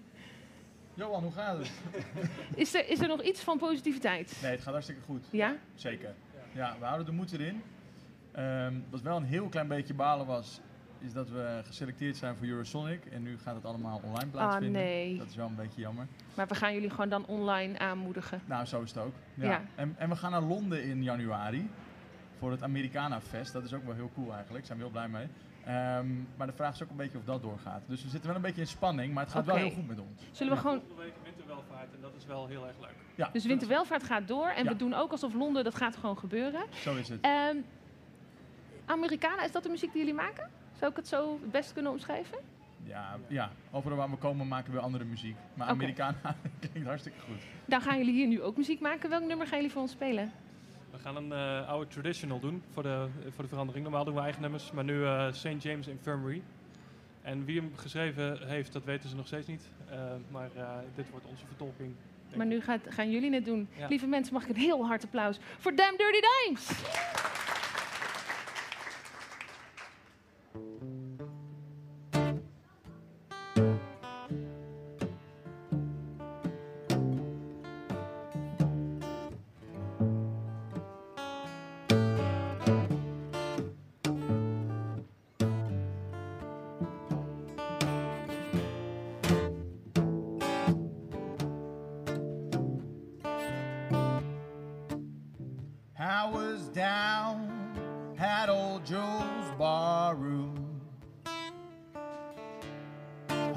[0.94, 1.72] Johan, hoe gaat het?
[2.56, 4.38] Is er, is er nog iets van positiviteit?
[4.42, 5.26] Nee, het gaat hartstikke goed.
[5.32, 5.56] Ja?
[5.76, 6.14] Zeker.
[6.54, 7.62] Ja, we houden de moed erin.
[8.32, 10.60] Ehm, wat wel een heel klein beetje balen was,
[11.00, 13.06] is dat we geselecteerd zijn voor Eurosonic.
[13.06, 14.82] En nu gaat het allemaal online plaatsvinden.
[14.82, 15.18] Ah, nee.
[15.18, 16.08] Dat is wel een beetje jammer.
[16.34, 18.42] Maar we gaan jullie gewoon dan online aanmoedigen.
[18.46, 19.14] Nou, zo is het ook.
[19.34, 19.50] Ja.
[19.50, 19.62] Ja.
[19.76, 21.70] En, en we gaan naar Londen in januari.
[22.40, 23.54] Voor het Americana Fest.
[23.54, 24.68] Dat is ook wel heel cool eigenlijk.
[24.68, 25.28] Daar zijn we heel blij mee.
[25.66, 26.08] Ehm,
[26.38, 27.82] maar de vraag is ook een beetje of dat doorgaat.
[27.88, 30.00] Dus we zitten wel een beetje in spanning, maar het gaat wel heel goed met
[30.00, 30.22] ons.
[30.32, 30.62] Zullen we Ja.
[30.62, 30.80] gewoon...
[30.80, 32.96] Volgende week winterwelvaart en dat is wel heel erg leuk.
[33.16, 34.70] Ja, Dus winterwelvaart gaat door en Ja.
[34.70, 36.62] we doen ook alsof Londen, dat gaat gewoon gebeuren.
[36.74, 37.22] Zo is het.
[37.22, 37.58] Ehm
[38.86, 40.50] Americana, is dat de muziek die jullie maken?
[40.80, 42.38] Zou ik het zo het best kunnen omschrijven?
[42.84, 45.36] Ja, ja, overal waar we komen maken we andere muziek.
[45.54, 45.76] Maar Oké.
[45.76, 47.42] Americana klinkt hartstikke goed.
[47.66, 49.10] Dan gaan jullie hier nu ook muziek maken.
[49.10, 50.32] Welk nummer gaan jullie voor ons spelen?
[50.92, 53.84] We gaan een eh, oude traditional doen voor de, voor de verandering.
[53.84, 55.64] Normaal doen we eigen nummers, maar nu eh St.
[55.64, 56.42] James Infirmary.
[57.22, 59.70] En wie hem geschreven heeft, dat weten ze nog steeds niet.
[59.90, 59.98] Eh,
[60.32, 61.94] maar eh, dit wordt onze vertolking.
[62.36, 63.68] Maar nu gaat, gaan jullie het doen.
[63.78, 63.88] Ja.
[63.88, 66.70] Lieve mensen, mag ik een heel hard applaus voor Damn Dirty Dimes!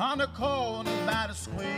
[0.01, 1.69] On the corner by the square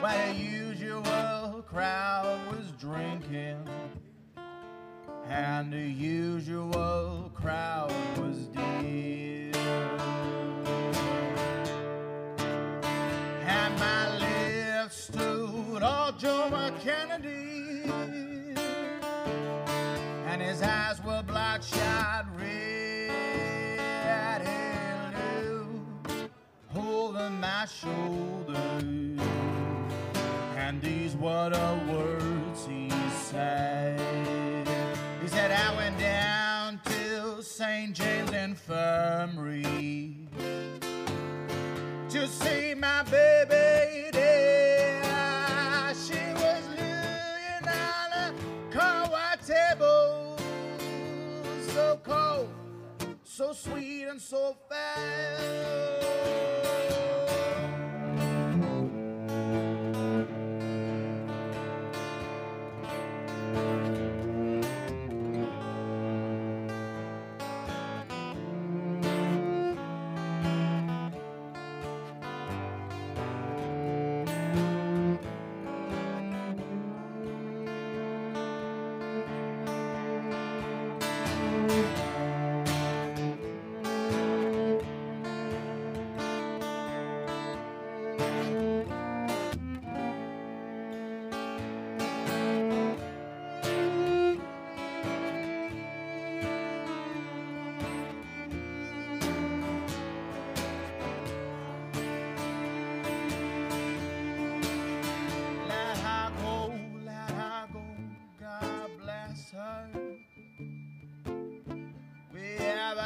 [0.00, 3.58] where the usual crowd was drinking
[5.28, 9.50] and the usual crowd was dear.
[13.42, 17.90] And my left stood old Joe Kennedy,
[20.28, 22.26] and his eyes were bloodshot
[27.44, 28.80] my shoulder,
[30.56, 32.88] and these were the words he
[33.28, 34.00] said.
[35.20, 37.94] He said, I went down to St.
[37.94, 40.16] James Infirmary
[42.08, 44.12] to see my baby.
[46.04, 50.38] She was lying on a table,
[51.74, 52.48] so cold,
[53.22, 55.74] so sweet, and so fair.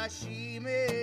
[0.09, 0.98] she made.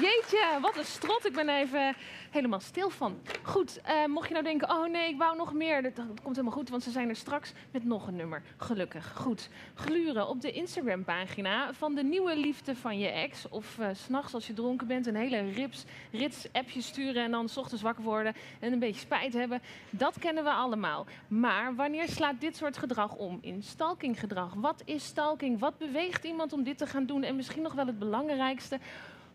[0.00, 1.26] Jeetje, wat een strot.
[1.26, 1.94] Ik ben even
[2.30, 3.18] helemaal stil van.
[3.42, 5.82] Goed, eh, mocht je nou denken, oh nee, ik wou nog meer.
[5.82, 8.42] Dat, komt helemaal goed, want ze zijn er straks met nog een nummer.
[8.56, 9.12] Gelukkig.
[9.16, 9.48] Goed.
[9.74, 13.48] Gluren op de Instagram-pagina van de nieuwe liefde van je ex.
[13.48, 17.30] Of eh, s s'nachts als je dronken bent een hele rips, rits appje sturen en
[17.30, 19.62] dan s ochtends wakker worden en een beetje spijt hebben.
[19.90, 21.06] Dat kennen we allemaal.
[21.28, 24.54] Maar wanneer slaat dit soort gedrag om in stalkinggedrag?
[24.54, 25.58] Wat is stalking?
[25.58, 27.22] Wat beweegt iemand om dit te gaan doen?
[27.22, 28.78] En misschien nog wel het belangrijkste.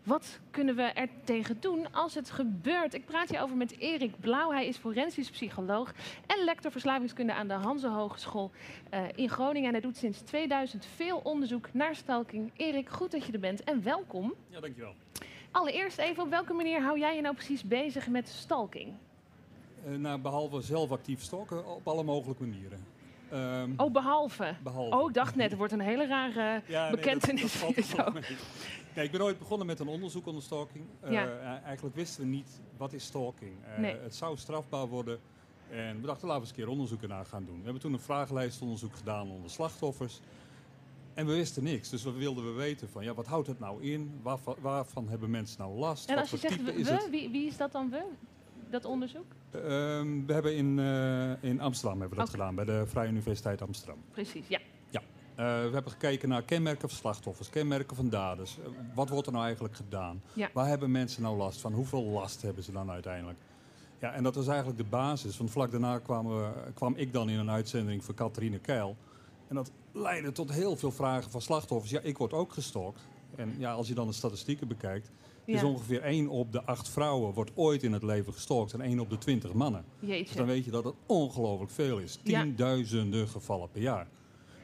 [0.02, 2.94] Wat kunnen we er tegen doen als het gebeurt?
[2.94, 4.50] Ik praat hierover met Erik Blauw.
[4.50, 5.92] Hij is forensisch psycholoog
[6.26, 8.50] en lector verslavingskunde aan de Hanse Hogeschool
[8.90, 9.66] eh, in Groningen.
[9.66, 12.50] En hij doet sinds 2000 veel onderzoek naar stalking.
[12.56, 14.34] Erik, goed dat je er bent en welkom.
[14.48, 14.94] Ja, dankjewel.
[15.50, 18.92] Allereerst even, op welke manier hou jij je nou precies bezig met stalking?
[19.86, 22.84] Uh, nou, behalve zelf actief stalken, op alle mogelijke manieren.
[23.32, 24.54] Um, Oh, behalve.
[24.62, 24.96] behalve.
[24.96, 27.60] Oh, ik dacht net, het wordt een hele rare Ja, nee, bekentenis.
[27.60, 28.14] dat- dat.
[28.94, 30.84] Nee, ik ben ooit begonnen met een onderzoek onder stalking.
[31.00, 31.26] Eh, Ja.
[31.26, 33.52] eh, eigenlijk wisten we niet wat is stalking.
[33.74, 33.96] Eh, Nee.
[34.02, 35.18] Het zou strafbaar worden.
[35.70, 37.56] En we dachten, laten we eens een keer onderzoek ernaar gaan doen.
[37.58, 40.20] We hebben toen een vragenlijstonderzoek gedaan onder slachtoffers.
[41.14, 41.88] En we wisten niks.
[41.88, 44.18] Dus we wilden we weten van, ja, wat houdt het nou in?
[44.22, 46.08] Waarvan, waarvan hebben mensen nou last?
[46.08, 48.02] En wat als je zegt we, is we, wie, wie is dat dan we?
[48.70, 49.32] Dat onderzoek?
[49.50, 53.62] Ehm, we hebben in, eh, in Amsterdam hebben we dat gedaan, bij de Vrije Universiteit
[53.62, 53.98] Amsterdam.
[54.12, 54.60] Precies, ja.
[55.40, 58.58] Eh, we hebben gekeken naar kenmerken van slachtoffers, kenmerken van daders.
[58.58, 60.22] Eh, wat wordt er nou eigenlijk gedaan?
[60.32, 60.50] Ja.
[60.52, 61.72] Waar hebben mensen nou last van?
[61.72, 63.38] Hoeveel last hebben ze dan uiteindelijk?
[63.98, 65.38] Ja, en dat was eigenlijk de basis.
[65.38, 68.96] Want vlak daarna kwamen we, kwam ik dan in een uitzending voor Catharine Keil.
[69.48, 71.90] En dat leidde tot heel veel vragen van slachtoffers.
[71.90, 73.00] Ja, ik word ook gestalkt.
[73.36, 75.10] En ja, als je dan de statistieken bekijkt,
[75.54, 75.66] is Ja.
[75.66, 79.10] ongeveer 1 op de 8 vrouwen wordt ooit in het leven gestalkt en 1 op
[79.10, 79.84] de 20 mannen.
[80.00, 80.36] Dus Jeetje.
[80.36, 82.18] dan weet je dat het ongelooflijk veel is.
[82.22, 84.06] Tienduizenden gevallen per jaar.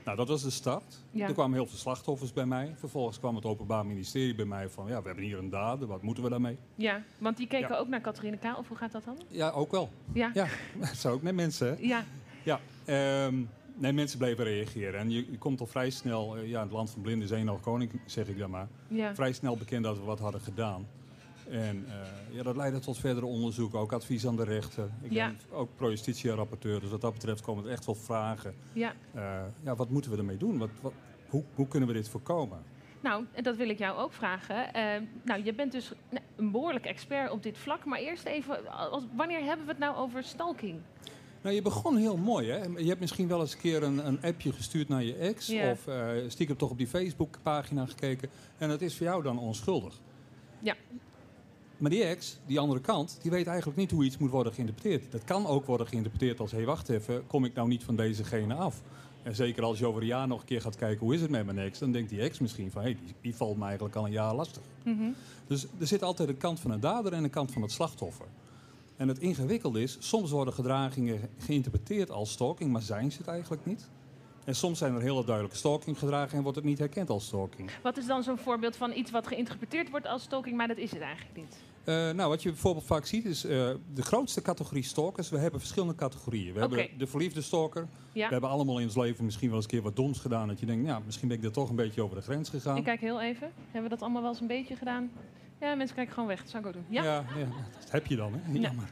[0.05, 1.03] Nou, dat was de start.
[1.11, 1.27] Ja.
[1.27, 2.75] Er kwamen heel veel slachtoffers bij mij.
[2.77, 4.87] Vervolgens kwam het Openbaar Ministerie bij mij van...
[4.89, 6.59] ja, we hebben hier een dader, wat moeten we daarmee?
[6.75, 7.77] Ja, want die keken Ja.
[7.77, 8.59] ook naar Catharine K.
[8.59, 9.17] Of hoe gaat dat dan?
[9.29, 9.89] Ja, ook wel.
[10.13, 10.31] Ja.
[10.35, 10.47] Ja,
[10.81, 11.75] dat zou ook net mensen, hè?
[11.81, 12.05] Ja.
[12.43, 13.35] Ja, ehm,
[13.77, 15.01] nee, mensen bleven reageren.
[15.01, 16.37] En je, je komt al vrij snel...
[16.37, 18.69] eh, ja, het land van blinden is één al koning, zeg ik dan maar.
[18.89, 19.15] Ja.
[19.15, 20.87] Vrij snel bekend dat we wat hadden gedaan.
[21.51, 24.89] En eh, ja, dat leidde tot verdere onderzoek, ook advies aan de rechter.
[25.03, 25.27] Ik Ja.
[25.27, 28.55] ben ook pro-justitia-rapporteur, dus wat dat betreft komen er echt wel vragen.
[28.73, 28.93] ja.
[29.15, 30.59] Eh, ja, wat moeten we ermee doen?
[30.59, 30.93] Wat, wat,
[31.29, 32.59] hoe, hoe kunnen we dit voorkomen?
[33.01, 34.57] Nou, en dat wil ik jou ook vragen.
[35.25, 35.93] Nou, je bent dus
[36.37, 37.85] een behoorlijk expert op dit vlak.
[37.85, 40.81] Maar eerst even, als, wanneer hebben we het nou over stalking?
[41.47, 42.63] Nou, je begon heel mooi, hè?
[42.77, 45.47] Je hebt misschien wel eens een keer een, een appje gestuurd naar je ex...
[45.47, 45.71] Ja.
[45.71, 48.29] of eh, stiekem toch op die Facebook-pagina gekeken...
[48.59, 50.01] en dat is voor jou dan onschuldig.
[50.61, 50.75] Ja.
[51.77, 55.13] Maar die ex, die andere kant, die weet eigenlijk niet hoe iets moet worden geïnterpreteerd.
[55.13, 56.51] Dat kan ook worden geïnterpreteerd als...
[56.51, 58.83] hé, hey, wacht even, kom ik nou niet van dezegene af?
[59.23, 61.07] En zeker als je over een jaar nog een keer gaat kijken...
[61.07, 61.79] hoe is het met mijn ex?
[61.79, 62.83] Dan denkt die ex misschien van...
[62.83, 64.63] hé, hey, die, die valt me eigenlijk al een jaar lastig.
[64.85, 65.11] Mhm.
[65.47, 68.27] Dus er zit altijd een kant van een dader en een kant van het slachtoffer.
[68.97, 73.67] En het ingewikkelde is, soms worden gedragingen geïnterpreteerd als stalking, maar zijn ze het eigenlijk
[73.67, 73.89] niet.
[74.45, 77.71] En soms zijn er hele duidelijke stalkinggedragingen en wordt het niet herkend als stalking.
[77.83, 80.91] Wat is dan zo'n voorbeeld van iets wat geïnterpreteerd wordt als stalking, maar dat is
[80.91, 81.57] het eigenlijk niet?
[81.85, 83.51] Eh, nou, wat je bijvoorbeeld vaak ziet is eh,
[83.95, 85.29] de grootste categorie stalkers.
[85.29, 86.53] We hebben verschillende categorieën.
[86.55, 87.89] We hebben de verliefde stalker.
[88.13, 90.49] Ja, We hebben allemaal in ons leven misschien wel eens een keer wat doms gedaan.
[90.49, 92.77] Dat je denkt, ja, misschien ben ik er toch een beetje over de grens gegaan.
[92.77, 93.53] ik kijk heel even.
[93.65, 95.11] Hebben we dat allemaal wel eens een beetje gedaan?
[95.61, 96.41] Ja, mensen kijken gewoon weg.
[96.41, 96.87] Dat zou ik ook doen.
[96.89, 97.05] Ja?
[97.05, 97.47] Ja, ja,
[97.81, 98.53] dat heb je dan, hè?
[98.53, 98.61] Ja.
[98.61, 98.89] Jammer.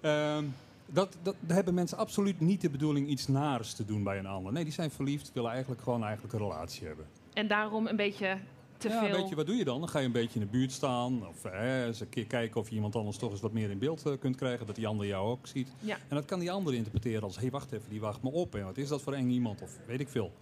[0.00, 0.44] Ehm,
[0.86, 4.26] dat, dat daar hebben mensen absoluut niet de bedoeling iets naars te doen bij een
[4.26, 4.52] ander.
[4.52, 7.06] Nee, die zijn verliefd, willen eigenlijk gewoon eigenlijk een relatie hebben.
[7.32, 8.38] En daarom een beetje
[8.76, 9.16] te ja, veel.
[9.16, 9.78] weet je, wat doe je dan?
[9.78, 11.26] Dan ga je een beetje in de buurt staan.
[11.26, 13.78] Of eh, eens een keer kijken of je iemand anders toch eens wat meer in
[13.78, 14.66] beeld eh, kunt krijgen.
[14.66, 15.72] Dat die ander jou ook ziet.
[15.80, 15.96] Ja.
[16.08, 17.34] En dat kan die ander interpreteren als...
[17.34, 18.54] hé, hey, wacht even, die wacht me op.
[18.54, 19.62] En wat is dat voor eng iemand?
[19.62, 20.32] Of weet ik veel.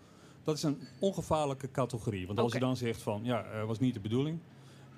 [0.44, 2.26] Dat is een ongevaarlijke categorie.
[2.26, 3.20] Want als je dan zegt van...
[3.24, 4.38] ja, eh, was niet de bedoeling.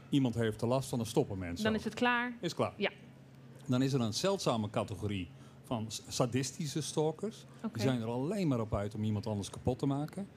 [0.08, 1.64] Iemand heeft er last van, dan stoppen mensen.
[1.64, 2.36] Dan is het klaar.
[2.40, 2.72] Is klaar.
[2.76, 2.90] Ja.
[3.66, 5.30] Dan is er een zeldzame categorie
[5.64, 7.44] van sadistische stalkers.
[7.72, 10.28] Die zijn er alleen maar op uit om iemand anders kapot te maken.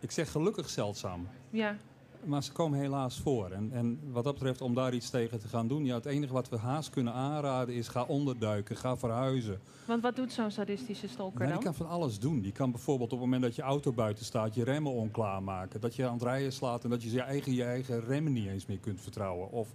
[0.00, 1.28] Ik zeg gelukkig zeldzaam.
[1.50, 1.76] Ja.
[2.24, 3.50] Maar ze komen helaas voor.
[3.50, 5.84] En, en wat dat betreft, om daar iets tegen te gaan doen...
[5.84, 9.60] Ja, het enige wat we haast kunnen aanraden is ga onderduiken, ga verhuizen.
[9.84, 11.64] Want wat doet zo'n sadistische stalker Nou, die dan?
[11.64, 12.40] kan van alles doen.
[12.40, 14.54] Die kan bijvoorbeeld op het moment dat je auto buiten staat...
[14.54, 15.80] je remmen onklaarmaken.
[15.80, 18.46] Dat je aan het rijden slaat en dat je je eigen, je eigen remmen niet
[18.48, 19.50] eens meer kunt vertrouwen.
[19.50, 19.68] Of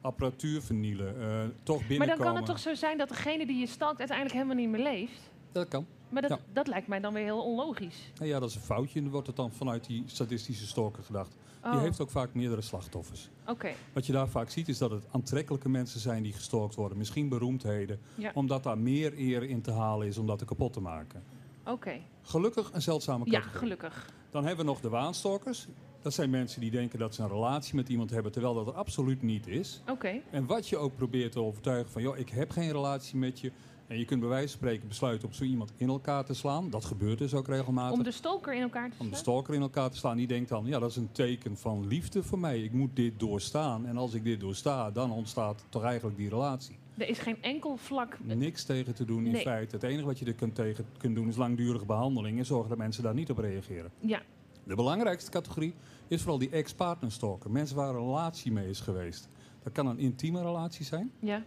[0.00, 1.06] apparatuur vernielen.
[1.20, 2.06] eh, toch Maar binnenkomen.
[2.06, 4.82] dan kan het toch zo zijn dat degene die je stalkt uiteindelijk helemaal niet meer
[4.82, 5.20] leeft?
[5.52, 5.86] Dat kan.
[6.08, 6.38] Maar dat, Ja.
[6.52, 8.10] dat lijkt mij dan weer heel onlogisch.
[8.18, 8.96] Nou ja, dat is een foutje.
[8.96, 11.34] En dan wordt het dan vanuit die sadistische stalker gedacht.
[11.68, 13.28] Oh, Die heeft ook vaak meerdere slachtoffers.
[13.46, 16.98] Oké, Wat je daar vaak ziet is dat het aantrekkelijke mensen zijn die gestalkt worden.
[16.98, 18.00] Misschien beroemdheden.
[18.14, 18.30] Ja.
[18.34, 21.22] Omdat daar meer eer in te halen is om dat te kapot te maken.
[21.66, 22.00] oké.
[22.22, 23.58] Gelukkig een zeldzame Ja, categorie.
[23.58, 24.12] gelukkig.
[24.30, 25.66] Dan hebben we nog de waanstalkers.
[26.02, 28.32] Dat zijn mensen die denken dat ze een relatie met iemand hebben...
[28.32, 29.82] terwijl dat er absoluut niet is.
[29.90, 32.02] Oké, En wat je ook probeert te overtuigen van...
[32.02, 33.52] joh, ik heb geen relatie met je...
[33.88, 36.70] En je kunt bij wijze van spreken besluiten om zo iemand in elkaar te slaan.
[36.70, 37.98] Dat gebeurt dus ook regelmatig.
[37.98, 39.20] om de stalker in elkaar te Om de slaan?
[39.20, 40.16] stalker in elkaar te slaan.
[40.16, 42.62] Die denkt dan, ja, dat is een teken van liefde voor mij.
[42.62, 43.86] Ik moet dit doorstaan.
[43.86, 46.76] En als ik dit doorsta, dan ontstaat toch eigenlijk die relatie.
[46.96, 48.18] Er is geen enkel vlak...
[48.22, 49.42] Niks tegen te doen in Nee.
[49.42, 49.74] feite.
[49.74, 52.38] Het enige wat je er kunt tegen kunt doen is langdurige behandeling.
[52.38, 53.90] En zorgen dat mensen daar niet op reageren.
[54.00, 54.22] Ja,
[54.64, 55.74] De belangrijkste categorie
[56.08, 57.50] is vooral die ex-partnerstalker.
[57.50, 59.28] Mensen waar een relatie mee is geweest.
[59.62, 61.10] Dat kan een intieme relatie zijn.
[61.20, 61.42] ja.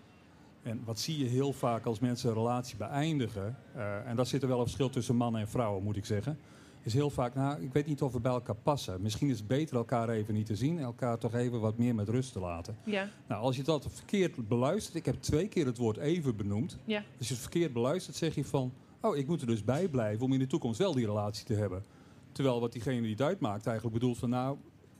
[0.64, 3.58] En wat zie je heel vaak als mensen een relatie beëindigen...
[3.76, 6.40] eh, en daar zit er wel een verschil tussen mannen en vrouwen, moet ik zeggen...
[6.82, 9.02] is heel vaak, nou, ik weet niet of we bij elkaar passen.
[9.02, 10.78] Misschien is het beter elkaar even niet te zien...
[10.78, 12.78] en elkaar toch even wat meer met rust te laten.
[12.84, 14.96] Ja, Nou, als je dat verkeerd beluistert...
[14.96, 16.78] ik heb twee keer het woord even benoemd.
[16.86, 17.04] ja.
[17.18, 18.74] Als je het verkeerd beluistert, zeg je van...
[19.02, 21.54] oh, ik moet er dus bij blijven om in de toekomst wel die relatie te
[21.54, 21.84] hebben.
[22.32, 24.30] Terwijl wat diegene die het uitmaakt eigenlijk bedoelt van...
[24.30, 24.58] nou,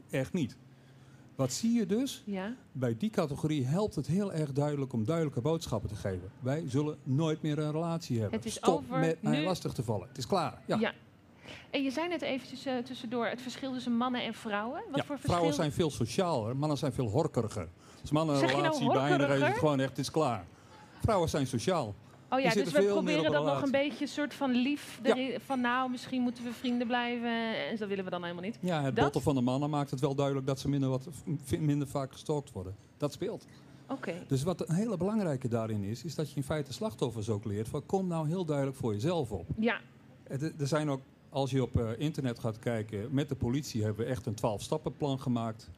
[0.10, 0.58] echt niet.
[1.36, 2.24] Wat zie je dus?
[2.26, 6.32] Ja, Bij die categorie helpt het heel erg duidelijk om duidelijke boodschappen te geven.
[6.40, 8.38] Wij zullen nooit meer een relatie hebben.
[8.38, 9.44] Het is Stop over met mij nu.
[9.46, 10.08] lastig te vallen.
[10.08, 10.62] Het is klaar.
[10.66, 10.78] Ja.
[10.80, 10.94] ja.
[11.70, 14.82] En je zei net eventjes eh, tussendoor het verschil tussen mannen en vrouwen.
[14.90, 15.30] Wat Ja, voor verschil?
[15.30, 17.68] Vrouwen zijn veel socialer, mannen zijn veel horkeriger.
[18.02, 19.48] Als mannen een nou relatie beëindigen, is horkeriger?
[19.48, 20.46] het gewoon echt, het is klaar.
[21.02, 21.96] Vrouwen zijn sociaal.
[22.34, 25.00] Oh ja, dus we proberen dat nog een beetje soort van lief.
[25.04, 25.40] Ja.
[25.46, 27.58] Van nou, misschien moeten we vrienden blijven.
[27.70, 28.58] En dat willen we dan helemaal niet.
[28.62, 31.08] Ja, het Dat- botten van de mannen maakt het wel duidelijk dat ze minder, wat,
[31.60, 32.76] minder vaak gestalkt worden.
[32.98, 33.46] Dat speelt.
[33.88, 37.46] Oké, Dus wat een hele belangrijke daarin is, is dat je in feite slachtoffers ook
[37.46, 39.46] leert van kom nou heel duidelijk voor jezelf op.
[39.58, 39.80] ja,
[40.28, 44.12] Er zijn ook als je op eh, internet gaat kijken, met de politie hebben we
[44.12, 45.70] echt een 12-stappenplan gemaakt.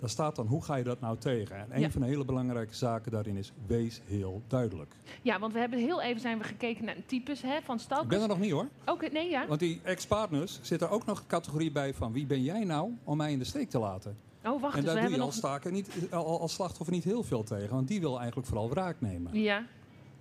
[0.00, 1.56] Daar staat dan, hoe ga je dat nou tegen?
[1.56, 1.90] En een Ja.
[1.90, 4.94] van de hele belangrijke zaken daarin is, wees heel duidelijk.
[5.22, 7.78] Ja, want we hebben heel even zijn we gekeken naar types hè, van Ik ben
[7.80, 8.22] stalkers.
[8.22, 8.68] er nog niet hoor.
[8.86, 9.46] Oké, nee, ja.
[9.46, 12.90] Want die ex-partners zit er ook nog een categorie bij van, wie ben jij nou
[13.04, 14.16] om mij in de steek te laten?
[14.44, 17.04] Oh, wacht en eens, we daar doe je als, staker niet, al- als slachtoffer niet
[17.04, 19.40] heel veel tegen, want die wil eigenlijk vooral wraak nemen.
[19.40, 19.66] Ja,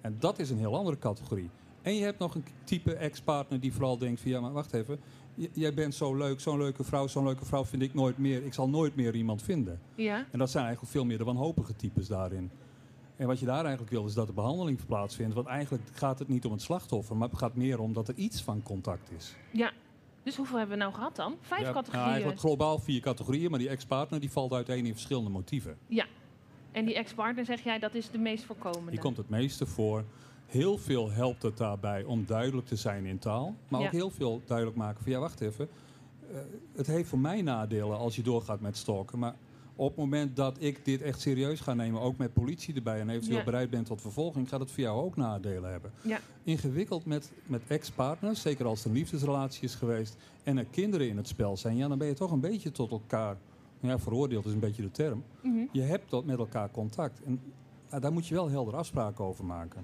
[0.01, 1.49] En dat is een heel andere categorie.
[1.81, 4.99] En je hebt nog een type ex-partner die vooral denkt van ja, maar wacht even.
[5.53, 8.45] Jij bent zo leuk, zo'n leuke vrouw, zo'n leuke vrouw vind ik nooit meer.
[8.45, 9.79] Ik zal nooit meer iemand vinden.
[9.95, 12.51] ja, En dat zijn eigenlijk veel meer de wanhopige types daarin.
[13.15, 15.33] En wat je daar eigenlijk wil is dat de behandeling plaatsvindt.
[15.35, 18.15] Want eigenlijk gaat het niet om het slachtoffer, maar het gaat meer om dat er
[18.15, 19.35] iets van contact is.
[19.51, 19.71] ja.
[20.23, 21.35] Dus hoeveel hebben we nou gehad dan?
[21.41, 21.99] Vijf Ja, categorieën.
[22.01, 25.77] nou, eigenlijk globaal vier categorieën, maar die ex-partner die valt uiteen in verschillende motieven.
[26.71, 28.91] En die ex-partner, zeg jij, dat is de meest voorkomende.
[28.91, 30.03] Die komt het meeste voor.
[30.47, 33.55] Heel veel helpt het daarbij om duidelijk te zijn in taal.
[33.67, 33.85] Maar Ja.
[33.85, 35.67] ook heel veel duidelijk maken van ja, wacht even.
[36.31, 36.37] eh,
[36.75, 39.19] het heeft voor mij nadelen als je doorgaat met stalken.
[39.19, 39.35] Maar
[39.75, 43.09] op het moment dat ik dit echt serieus ga nemen, ook met politie erbij en
[43.09, 43.43] eventueel Ja.
[43.43, 45.91] bereid ben tot vervolging, gaat het voor jou ook nadelen hebben.
[46.01, 46.19] Ja.
[46.43, 51.17] Ingewikkeld met, met ex-partners, zeker als het een liefdesrelatie is geweest en er kinderen in
[51.17, 53.37] het spel zijn, ja, dan ben je toch een beetje tot elkaar.
[53.79, 55.23] nou Ja, veroordeeld is een beetje de term.
[55.41, 55.57] Mhm.
[55.71, 57.21] Je hebt dat met elkaar contact.
[57.23, 57.39] En
[57.91, 59.83] ja, daar moet je wel helder afspraken over maken.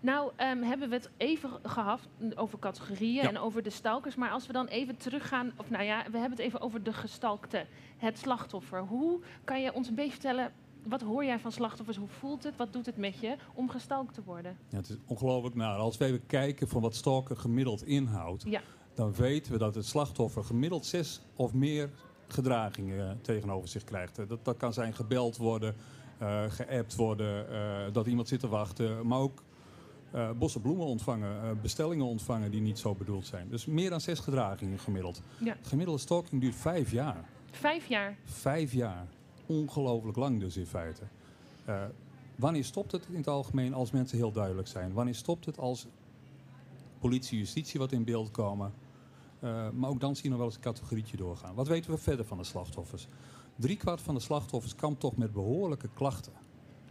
[0.00, 2.00] Nou, ehm, hebben we het even gehad
[2.34, 3.28] over categorieën Ja.
[3.28, 4.14] en over de stalkers.
[4.14, 6.92] Maar als we dan even teruggaan, of nou ja, we hebben het even over de
[6.92, 8.80] gestalkte, het slachtoffer.
[8.80, 11.96] Hoe kan je ons een beetje vertellen, wat hoor jij van slachtoffers?
[11.96, 12.56] Hoe voelt het?
[12.56, 14.56] Wat doet het met je om gestalkt te worden?
[14.68, 15.76] Ja, het is ongelooflijk naar.
[15.76, 18.60] Als we even kijken van wat stalker gemiddeld inhoudt, Ja.
[18.94, 21.90] dan weten we dat het slachtoffer gemiddeld zes of meer
[22.28, 24.18] gedragingen eh, tegenover zich krijgt.
[24.18, 25.74] Eh, Dat, dat kan zijn gebeld worden,
[26.18, 27.46] eh geappt worden,
[27.92, 29.42] dat iemand zit te wachten, maar ook
[30.10, 33.48] eh bossen bloemen ontvangen, eh, bestellingen ontvangen die niet zo bedoeld zijn.
[33.48, 35.22] Dus meer dan zes gedragingen gemiddeld.
[35.38, 35.56] Ja.
[35.62, 37.28] Gemiddelde stalking duurt vijf jaar.
[37.50, 38.16] Vijf jaar.
[38.24, 39.06] Vijf jaar.
[39.46, 41.02] Ongelooflijk lang dus in feite.
[41.64, 41.82] Eh,
[42.36, 44.92] wanneer stopt het in het algemeen als mensen heel duidelijk zijn?
[44.92, 45.86] Wanneer stopt het als
[46.98, 48.72] politie, justitie wat in beeld komen?
[49.74, 51.54] Maar ook dan zien we nog wel eens een categorietje doorgaan.
[51.54, 53.06] Wat weten we verder van de slachtoffers?
[53.56, 56.32] Driekwart van de slachtoffers kampt toch met behoorlijke klachten.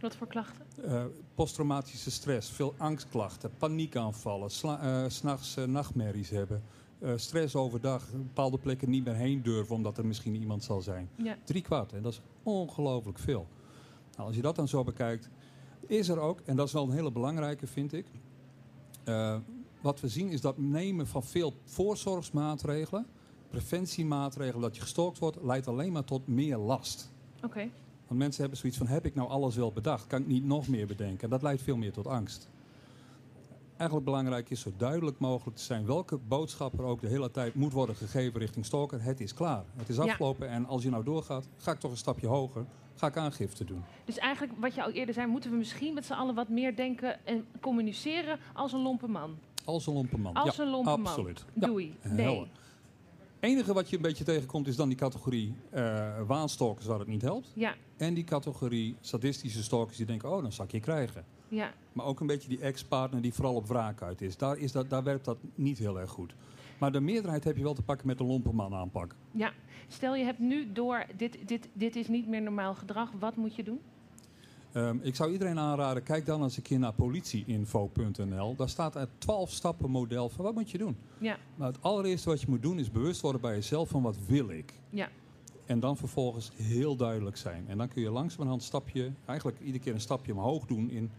[0.00, 0.64] Wat voor klachten?
[0.84, 6.62] Eh, posttraumatische stress, veel angstklachten, paniekaanvallen, eh, 's s'nachts eh, nachtmerries hebben.
[7.16, 11.08] stress overdag, bepaalde plekken niet meer heen durven omdat er misschien iemand zal zijn.
[11.14, 11.36] Ja.
[11.44, 13.46] Drie kwart, en dat is ongelooflijk veel.
[14.16, 15.28] Nou, als je dat dan zo bekijkt,
[15.86, 18.06] is er ook, en dat is wel een hele belangrijke vind ik.
[19.80, 23.06] wat we zien is dat nemen van veel voorzorgsmaatregelen,
[23.50, 27.12] preventiemaatregelen, dat je gestalkt wordt, leidt alleen maar tot meer last.
[27.42, 27.70] Oké.
[28.08, 30.06] Want mensen hebben zoiets van, heb ik nou alles wel bedacht?
[30.06, 31.30] Kan ik niet nog meer bedenken?
[31.30, 32.48] Dat leidt veel meer tot angst.
[33.76, 37.54] Eigenlijk belangrijk is zo duidelijk mogelijk te zijn welke boodschap er ook de hele tijd
[37.54, 39.02] moet worden gegeven richting stalker.
[39.02, 39.64] Het is klaar.
[39.76, 40.02] Het is Ja.
[40.02, 42.64] afgelopen en als je nou doorgaat, ga ik toch een stapje hoger.
[42.94, 43.82] Ga ik aangifte doen.
[44.04, 46.76] Dus eigenlijk, wat je al eerder zei, moeten we misschien met z'n allen wat meer
[46.76, 49.36] denken en communiceren als een lompe man.
[49.64, 50.34] Als een lompe man.
[50.34, 51.06] Als ja, een lompe man.
[51.06, 51.44] absoluut.
[51.54, 51.66] Ja.
[51.66, 51.94] Doei.
[52.02, 52.46] Nee.
[53.40, 57.22] Enige wat je een beetje tegenkomt is dan die categorie eh waanstalkers waar het niet
[57.22, 57.52] helpt.
[57.54, 61.24] Ja, En die categorie sadistische stalkers die denken, oh dan zal ik je krijgen.
[61.48, 61.72] ja.
[61.92, 64.36] Maar ook een beetje die ex-partner die vooral op wraak uit is.
[64.36, 66.34] Daar, is dat, daar werkt dat niet heel erg goed.
[66.78, 69.14] Maar de meerderheid heb je wel te pakken met de lompenman aanpak.
[69.30, 69.52] Ja,
[69.88, 73.54] stel je hebt nu door, dit, dit, dit is niet meer normaal gedrag, wat moet
[73.56, 73.80] je doen?
[74.72, 78.56] Ehm, ik zou iedereen aanraden, kijk dan eens een keer naar politieinfo.nl.
[78.56, 80.96] Daar staat een 12 stappen model van wat moet je doen.
[81.18, 84.16] Ja, Nou, het allereerste wat je moet doen is bewust worden bij jezelf van wat
[84.26, 84.72] wil ik.
[84.90, 85.08] ja,
[85.66, 87.64] En dan vervolgens heel duidelijk zijn.
[87.68, 91.10] En dan kun je langzamerhand stapje, eigenlijk iedere keer een stapje omhoog doen in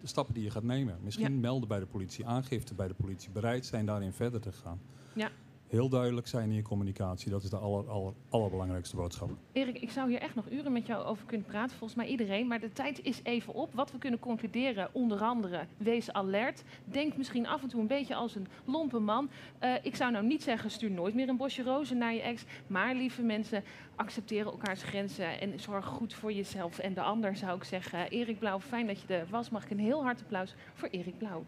[0.00, 0.98] de stappen die je gaat nemen.
[1.02, 1.40] Misschien Ja.
[1.40, 4.80] melden bij de politie, aangifte bij de politie, bereid zijn daarin verder te gaan.
[5.14, 5.30] ja.
[5.68, 9.30] Heel duidelijk zijn in je communicatie, dat is de aller, aller, allerbelangrijkste boodschap.
[9.52, 12.46] Erik, ik zou hier echt nog uren met jou over kunnen praten, volgens mij iedereen.
[12.46, 13.74] Maar de tijd is even op.
[13.74, 16.62] Wat we kunnen concluderen, onder andere, wees alert.
[16.84, 19.28] Denk misschien af en toe een beetje als een lompe man.
[19.58, 22.44] Eh, ik zou nou niet zeggen, stuur nooit meer een bosje rozen naar je ex.
[22.66, 23.64] Maar lieve mensen,
[23.96, 28.08] accepteren elkaars grenzen en zorg goed voor jezelf en de ander, zou ik zeggen.
[28.08, 29.50] Erik Blauw, fijn dat je er was.
[29.50, 31.44] Mag ik een heel hard applaus voor Erik Blauw.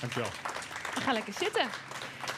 [0.00, 0.30] Dankjewel.
[0.94, 1.66] Ga lekker zitten.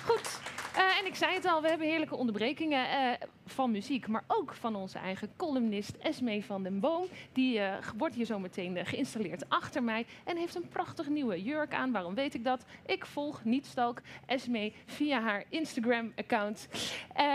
[0.04, 0.54] Goed.
[0.76, 4.54] Eh, en ik zei het al, we hebben heerlijke onderbrekingen eh, van muziek, maar ook
[4.54, 7.06] van onze eigen columnist Esmee van den Boom.
[7.32, 11.74] Die eh, wordt hier zo meteen geïnstalleerd achter mij en heeft een prachtig nieuwe jurk
[11.74, 11.92] aan.
[11.92, 12.64] Waarom weet ik dat?
[12.86, 16.68] Ik volg niet stalk Esmee via haar Instagram-account.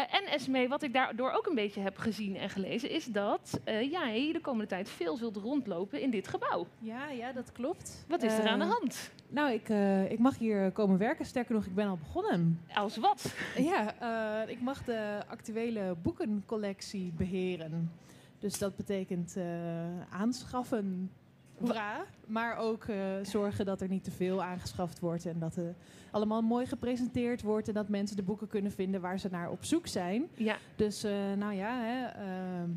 [0.10, 4.30] En Esmee, wat ik daardoor ook een beetje heb gezien en gelezen, is dat jij
[4.34, 6.68] de komende tijd veel zult rondlopen in dit gebouw.
[6.80, 8.06] Ja, ja, dat klopt.
[8.08, 9.12] Wat is er aan de hand?
[9.28, 9.70] Nou, ik,
[10.12, 11.26] ik mag hier komen werken.
[11.26, 12.62] Sterker nog, ik ben al begonnen.
[12.74, 13.31] Als wat?
[13.72, 17.92] Ja, eh, ik mag de actuele boekencollectie beheren.
[18.40, 19.44] Dus dat betekent eh,
[20.10, 21.12] aanschaffen,
[21.58, 22.06] hoera.
[22.28, 25.26] Maar ook eh, zorgen dat er niet te veel aangeschaft wordt.
[25.26, 25.76] En dat het
[26.12, 27.68] allemaal mooi gepresenteerd wordt.
[27.68, 30.28] En dat mensen de boeken kunnen vinden waar ze naar op zoek zijn.
[30.34, 31.02] Ja, Dus
[31.38, 32.70] nou ja, hè, ehm,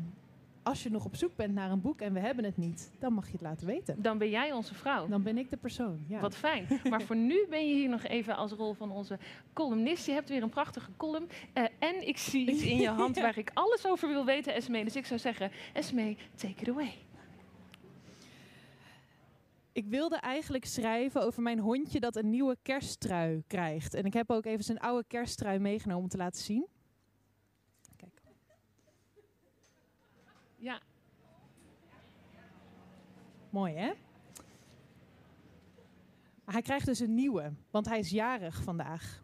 [0.65, 3.13] als je nog op zoek bent naar een boek en we hebben het niet, dan
[3.13, 4.01] mag je het laten weten.
[4.01, 5.07] dan ben jij onze vrouw.
[5.07, 6.05] Dan ben ik de persoon.
[6.07, 6.19] Ja.
[6.19, 6.67] Wat fijn.
[6.89, 9.19] Maar voor nu ben je hier nog even als rol van onze
[9.53, 10.05] columnist.
[10.05, 11.29] Je hebt weer een prachtige column.
[11.53, 14.83] Eh, en ik zie iets in je hand waar ik alles over wil weten, Esme.
[14.83, 16.93] Dus ik zou zeggen, Esme, take it away.
[19.71, 23.93] Ik wilde eigenlijk schrijven over mijn hondje dat een nieuwe kersttrui krijgt.
[23.93, 26.67] En ik heb ook even zijn oude kersttrui meegenomen om te laten zien.
[30.65, 30.79] Ja,
[33.49, 33.91] Mooi hè?
[36.45, 39.23] Hij krijgt dus een nieuwe, want hij is jarig vandaag.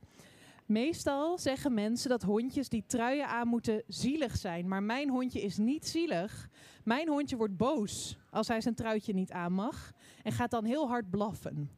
[0.66, 4.68] Meestal zeggen mensen dat hondjes die truien aan moeten zielig zijn.
[4.68, 6.50] Maar mijn hondje is niet zielig.
[6.84, 9.92] Mijn hondje wordt boos als hij zijn truitje niet aan mag.
[10.24, 11.70] En gaat dan heel hard blaffen.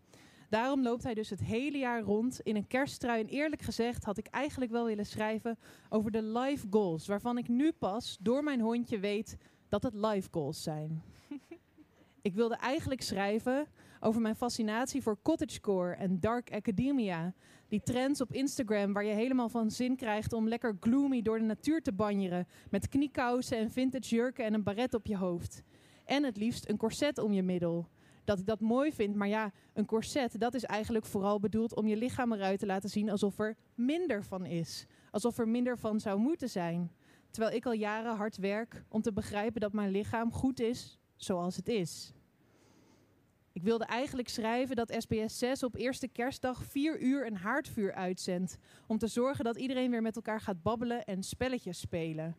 [0.50, 3.22] Daarom loopt hij dus het hele jaar rond in een kersttrui.
[3.22, 5.58] En eerlijk gezegd had ik eigenlijk wel willen schrijven
[5.90, 7.08] over de life goals.
[7.08, 9.38] Waarvan ik nu pas door mijn hondje weet
[9.74, 11.04] dat het life goals zijn.
[12.22, 13.68] ik wilde eigenlijk schrijven
[14.00, 17.34] over mijn fascinatie voor cottagecore en dark academia.
[17.68, 21.46] Die trends op Instagram waar je helemaal van zin krijgt om lekker gloomy door de
[21.46, 22.48] natuur te banjeren.
[22.70, 25.64] Met kniekousen en vintage jurken en een baret op je hoofd.
[26.06, 27.88] En het liefst een corset om je middel.
[28.24, 31.88] Dat ik dat mooi vind, maar ja, een corset dat is eigenlijk vooral bedoeld om
[31.88, 34.86] je lichaam eruit te laten zien alsof er minder van is.
[35.12, 36.92] Alsof er minder van zou moeten zijn.
[37.34, 41.56] Terwijl ik al jaren hard werk om te begrijpen dat mijn lichaam goed is zoals
[41.56, 42.14] het is.
[43.52, 48.58] Ik wilde eigenlijk schrijven dat SBS 6 op eerste kerstdag vier uur een haardvuur uitzendt.
[48.88, 52.36] Om te zorgen dat iedereen weer met elkaar gaat babbelen en spelletjes spelen.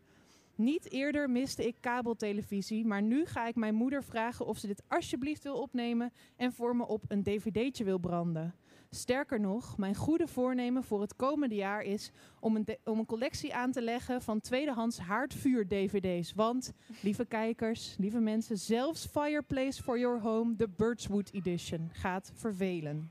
[0.54, 4.82] Niet eerder miste ik kabeltelevisie, maar nu ga ik mijn moeder vragen of ze dit
[4.88, 8.54] alsjeblieft wil opnemen en voor me op een dvd'tje wil branden.
[8.94, 13.54] Sterker nog, mijn goede voornemen voor het komende jaar is om een, om een collectie
[13.54, 16.32] aan te leggen van tweedehands haardvuur-dvd's.
[16.34, 16.72] Want,
[17.02, 23.10] lieve kijkers, lieve mensen, zelfs Fireplace for Your Home, de Birchwood Edition, gaat vervelen.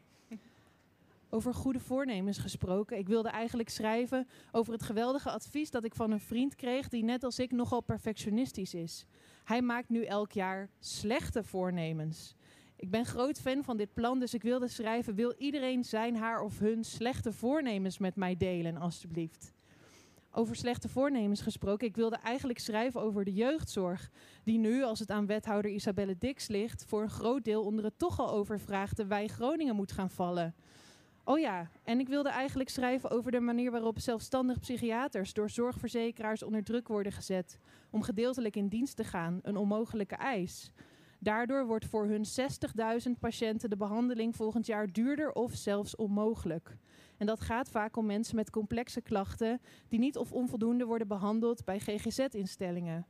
[1.30, 2.98] Over goede voornemens gesproken.
[2.98, 7.04] Ik wilde eigenlijk schrijven over het geweldige advies dat ik van een vriend kreeg die
[7.04, 9.06] net als ik nogal perfectionistisch is.
[9.44, 12.36] Hij maakt nu elk jaar slechte voornemens.
[12.84, 16.42] Ik ben groot fan van dit plan, dus ik wilde schrijven: wil iedereen zijn, haar
[16.42, 19.54] of hun slechte voornemens met mij delen, alstublieft?
[20.32, 24.10] Over slechte voornemens gesproken, ik wilde eigenlijk schrijven over de jeugdzorg,
[24.44, 28.00] die nu, als het aan wethouder Isabelle Dix ligt, voor een groot deel onder het
[28.00, 30.56] toch al overvraagde wij Groningen moet gaan vallen.
[31.24, 36.44] Oh ja, en ik wilde eigenlijk schrijven over de manier waarop zelfstandig psychiaters door zorgverzekeraars
[36.44, 37.58] onder druk worden gezet
[37.90, 40.72] om gedeeltelijk in dienst te gaan, een onmogelijke eis.
[41.24, 42.26] Daardoor wordt voor hun
[43.06, 46.78] 60.000 patiënten de behandeling volgend jaar duurder of zelfs onmogelijk.
[47.18, 51.66] En dat gaat vaak om mensen met complexe klachten die niet of onvoldoende worden behandeld
[51.66, 53.08] bij GGZ-instellingen.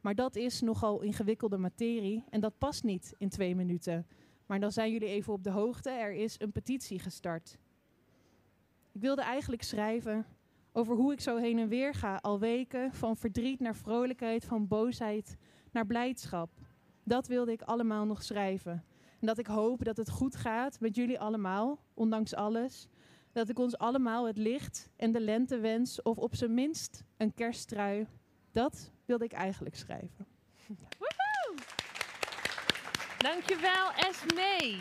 [0.00, 4.06] Maar dat is nogal ingewikkelde materie en dat past niet in twee minuten.
[4.46, 7.58] Maar dan zijn jullie even op de hoogte, er is een petitie gestart.
[8.92, 10.26] Ik wilde eigenlijk schrijven
[10.72, 14.66] over hoe ik zo heen en weer ga, al weken, van verdriet naar vrolijkheid, van
[14.66, 15.36] boosheid
[15.70, 16.50] naar blijdschap.
[17.08, 18.84] Dat wilde ik allemaal nog schrijven.
[19.20, 22.88] En dat ik hoop dat het goed gaat met jullie allemaal, ondanks alles.
[23.32, 27.34] Dat ik ons allemaal het licht en de lente wens, of op zijn minst een
[27.34, 28.06] kersttrui.
[28.52, 30.26] Dat wilde ik eigenlijk schrijven.
[33.18, 34.78] dankjewel Esme.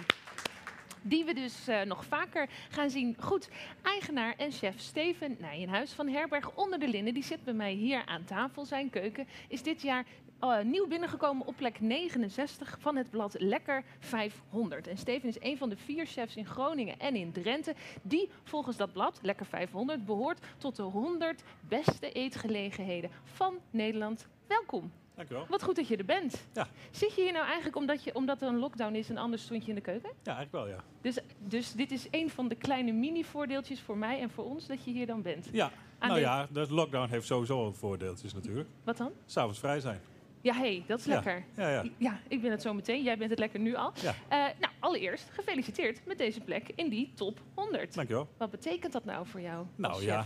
[1.02, 3.16] Die we dus eh, nog vaker gaan zien.
[3.20, 3.50] Goed,
[3.82, 7.14] eigenaar en chef Steven Nijenhuis van Herberg Onder de Linden...
[7.14, 8.66] die zit bij mij hier aan tafel.
[8.66, 10.06] Zijn keuken is dit jaar
[10.40, 14.88] eh, nieuw binnengekomen op plek 69 van het blad Lekker 500.
[14.88, 17.76] En Steven is een van de vier chefs in Groningen en in Drenthe...
[18.02, 24.28] die volgens dat blad, Lekker 500, behoort tot de 100 beste eetgelegenheden van Nederland.
[24.48, 24.92] Welkom.
[25.16, 25.46] Dankjewel.
[25.50, 26.48] Wat goed dat je er bent.
[26.54, 26.68] Ja.
[26.92, 29.64] Zit je hier nou eigenlijk omdat, je, omdat er een lockdown is en anders stond
[29.64, 30.10] je in de keuken?
[30.24, 30.84] Ja, eigenlijk wel, ja.
[31.02, 34.84] Dus, dus dit is een van de kleine mini-voordeeltjes voor mij en voor ons dat
[34.84, 35.50] je hier dan bent.
[35.52, 38.70] Ja, Aan nou de- ja, de lockdown heeft sowieso voordeeltjes natuurlijk.
[38.84, 39.12] Wat dan?
[39.26, 40.00] S'avonds vrij zijn.
[40.46, 41.46] Ja, hé, hey, dat is lekker.
[41.56, 41.84] Ja, ja.
[41.98, 43.04] Ja, ik ben het zo meteen.
[43.04, 43.94] Jij bent het lekker nu al.
[44.28, 47.94] Eh, nou, allereerst gefeliciteerd met deze plek in die top 100.
[47.94, 48.28] Dankjewel.
[48.38, 49.66] Wat betekent dat nou voor jou?
[49.76, 50.26] Nou ja,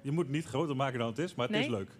[0.00, 1.90] je moet het niet groter maken dan het is, maar het is leuk.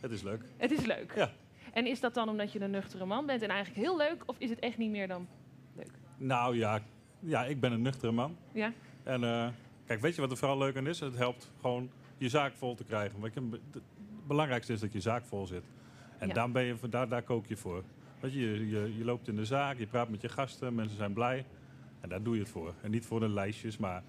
[0.00, 0.42] Het is leuk.
[0.56, 1.12] Het is leuk.
[1.14, 1.30] Ja.
[1.72, 4.22] En is dat dan omdat je een nuchtere man bent en eigenlijk heel leuk?
[4.26, 5.28] Of is het echt niet meer dan
[5.76, 5.90] leuk?
[6.16, 6.80] Nou ja,
[7.20, 8.36] ja, ik ben een nuchtere man.
[8.52, 8.72] Ja?
[9.02, 9.48] En eh,
[9.86, 11.00] kijk, weet je wat er vooral leuk aan is?
[11.00, 13.20] Het helpt gewoon je zaak vol te krijgen.
[13.20, 13.82] Want het
[14.26, 15.64] belangrijkste is dat je zaak vol zit.
[16.18, 16.34] En Ja.
[16.34, 17.82] daar, ben je, daar, daar kook je voor.
[18.20, 20.96] Weet je, je, je, je loopt in de zaak, je praat met je gasten, mensen
[20.96, 21.44] zijn blij.
[22.00, 22.74] En daar doe je het voor.
[22.80, 24.02] En niet voor de lijstjes, maar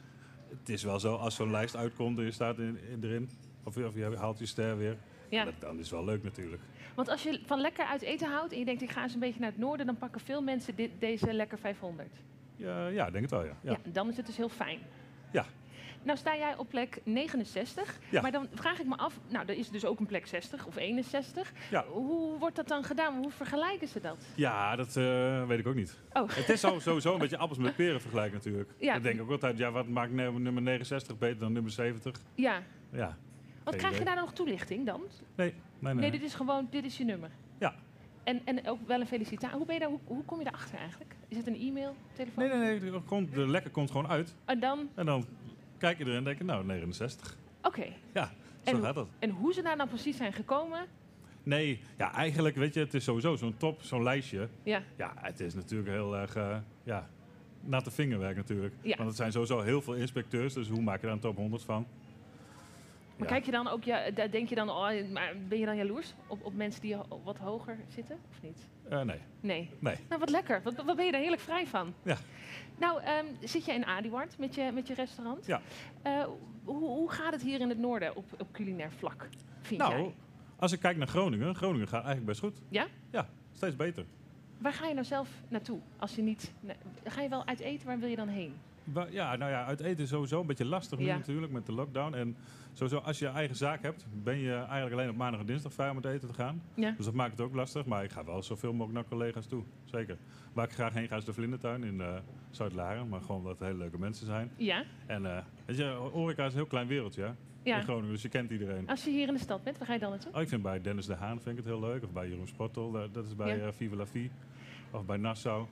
[0.60, 3.30] het is wel zo, als zo'n lijst uitkomt en je staat in, in- erin,
[3.64, 4.98] of, je- of je haalt je ster weer,
[5.30, 5.44] Ja.
[5.46, 6.62] dat, dan is het wel leuk natuurlijk.
[6.96, 9.20] Want als je van lekker uit eten houdt en je denkt ik ga eens een
[9.20, 12.10] beetje naar het noorden, dan pakken veel mensen dit, deze lekker 500.
[12.56, 13.58] Ja, ja, denk het wel, ja.
[13.62, 13.72] Ja.
[13.72, 13.92] ja.
[13.92, 14.80] dan is het dus heel fijn.
[15.32, 15.46] Ja.
[16.06, 18.22] Nou sta jij op plek 69, Ja.
[18.22, 20.76] maar dan vraag ik me af, nou er is dus ook een plek 60 of
[20.76, 21.52] 61.
[21.72, 21.86] Ja.
[21.86, 23.18] Hoe wordt dat dan gedaan?
[23.18, 24.26] Hoe vergelijken ze dat?
[24.36, 25.98] Ja, dat eh, weet ik ook niet.
[26.14, 26.30] Oh.
[26.30, 28.70] Het is sowieso een beetje appels met peren vergelijken natuurlijk.
[28.78, 28.96] Ja.
[28.96, 32.22] Ik denk ook altijd, ja, wat maakt nu- nummer 69 beter dan nummer 70?
[32.36, 33.18] Ja, Ja.
[33.64, 35.02] wat Geen krijg je daar nog toelichting dan?
[35.36, 36.02] Nee, nee, nee.
[36.02, 37.30] Nee, dit is gewoon, dit is je nummer.
[37.60, 37.76] Ja.
[38.24, 39.58] En, en ook wel een felicitatie.
[39.58, 41.16] Hoe, ben je daar, hoe, hoe kom je daarachter eigenlijk?
[41.28, 42.48] Is het een e-mail, telefoon?
[42.48, 42.92] Nee, nee, nee.
[42.92, 44.36] er komt- De lekker komt gewoon uit.
[44.46, 45.26] En dan, En dan
[45.78, 47.38] kijk je erin en denk je, nou, 69.
[47.64, 47.86] oké.
[48.14, 48.32] Ja,
[48.64, 49.08] zo En- gaat dat.
[49.20, 50.86] En hoe ze daar nou precies zijn gekomen?
[51.44, 54.50] Nee, ja, eigenlijk, weet je, het is sowieso zo'n top, zo'n lijstje.
[54.64, 57.10] Ja, Ja, het is natuurlijk heel erg, eh, ja,
[57.62, 58.74] natte vingerwerk natuurlijk.
[58.82, 58.96] Ja.
[58.96, 61.64] Want het zijn sowieso heel veel inspecteurs, dus hoe maak je daar een top 100
[61.64, 61.88] van?
[63.18, 63.34] maar Ja.
[63.34, 66.14] kijk je dan ook, ja, daar denk je dan, oh, maar ben je dan jaloers
[66.28, 68.68] op, op mensen die wat hoger zitten of niet?
[68.90, 69.70] Eh, nee, Nee.
[69.80, 69.96] nee.
[70.10, 70.62] Nou, wat lekker.
[70.64, 71.94] Wat, wat ben je daar heerlijk vrij van?
[72.04, 72.18] Ja.
[72.80, 75.46] Nou, ehm, zit je in Adiwart met je, met je restaurant?
[75.46, 75.62] Ja.
[76.02, 76.24] Eh,
[76.64, 79.28] hoe, hoe gaat het hier in het noorden op, op culinair vlak,
[79.62, 80.14] vind Nou, jij?
[80.56, 82.62] als ik kijk naar Groningen, Groningen gaat eigenlijk best goed.
[82.70, 82.88] Ja?
[83.12, 84.06] Ja, steeds beter.
[84.58, 85.80] Waar ga je nou zelf naartoe?
[85.98, 86.52] Als je niet,
[87.04, 87.88] ga je wel uit eten?
[87.88, 88.56] Waar wil je dan heen?
[89.10, 91.16] Ja, nou ja, uit eten is sowieso een beetje lastig nu Ja.
[91.16, 92.14] natuurlijk met de lockdown.
[92.14, 92.36] En
[92.74, 95.90] sowieso als je eigen zaak hebt, ben je eigenlijk alleen op maandag en dinsdag vrij
[95.90, 96.62] om uit eten te gaan.
[96.74, 96.92] Ja.
[96.98, 97.86] Dus dat maakt het ook lastig.
[97.86, 99.64] Maar ik ga wel zoveel mogelijk naar collega's toe.
[99.86, 100.18] Zeker.
[100.54, 102.16] Waar ik graag heen ga is de Vlindertuin in eh
[102.50, 103.10] Zuid-Laren.
[103.10, 104.52] Maar gewoon omdat het hele leuke mensen zijn.
[104.58, 104.84] Ja?
[105.06, 107.32] En eh, weet je, horeca is een heel klein wereldje hè,
[107.64, 107.78] Ja.
[107.78, 108.12] in Groningen.
[108.12, 108.88] Dus je kent iedereen.
[108.88, 110.34] Als je hier in de stad bent, waar ga je dan naartoe?
[110.34, 112.04] Oh, ik vind bij Dennis de Haan vind ik het heel leuk.
[112.04, 113.66] Of bij Jeroen Spottel, dat- is bij Ja.
[113.66, 114.32] eh, Viva la Vie.
[114.92, 115.66] Of bij Nassau.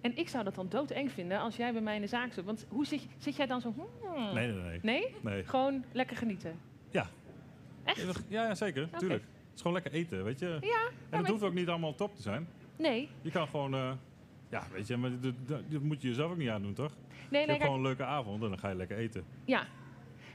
[0.00, 2.44] En ik zou dat dan doodeng vinden als jij bij mij in de zaak zit.
[2.44, 3.74] Want hoe zit, zit jij dan zo...
[3.76, 4.34] hmm?
[4.34, 4.78] Nee, nee, nee.
[4.82, 5.14] Nee?
[5.20, 5.44] nee.
[5.44, 6.58] Gewoon lekker genieten?
[6.90, 7.06] Ja.
[7.84, 8.24] Echt?
[8.28, 8.88] Ja, ja zeker.
[8.98, 9.22] Tuurlijk.
[9.22, 10.46] Het is gewoon lekker eten, weet je.
[10.46, 10.86] Ja.
[10.86, 12.48] En het maar- hoeft ook niet allemaal top te zijn.
[12.76, 13.08] Nee.
[13.20, 13.92] Je kan gewoon, eh,
[14.50, 16.92] ja, weet je, maar dat, dat, dat moet je jezelf ook niet aandoen, toch?
[17.30, 19.24] Nee, je nee, hebt gewoon een leuke avond en dan ga je lekker eten.
[19.44, 19.66] Ja.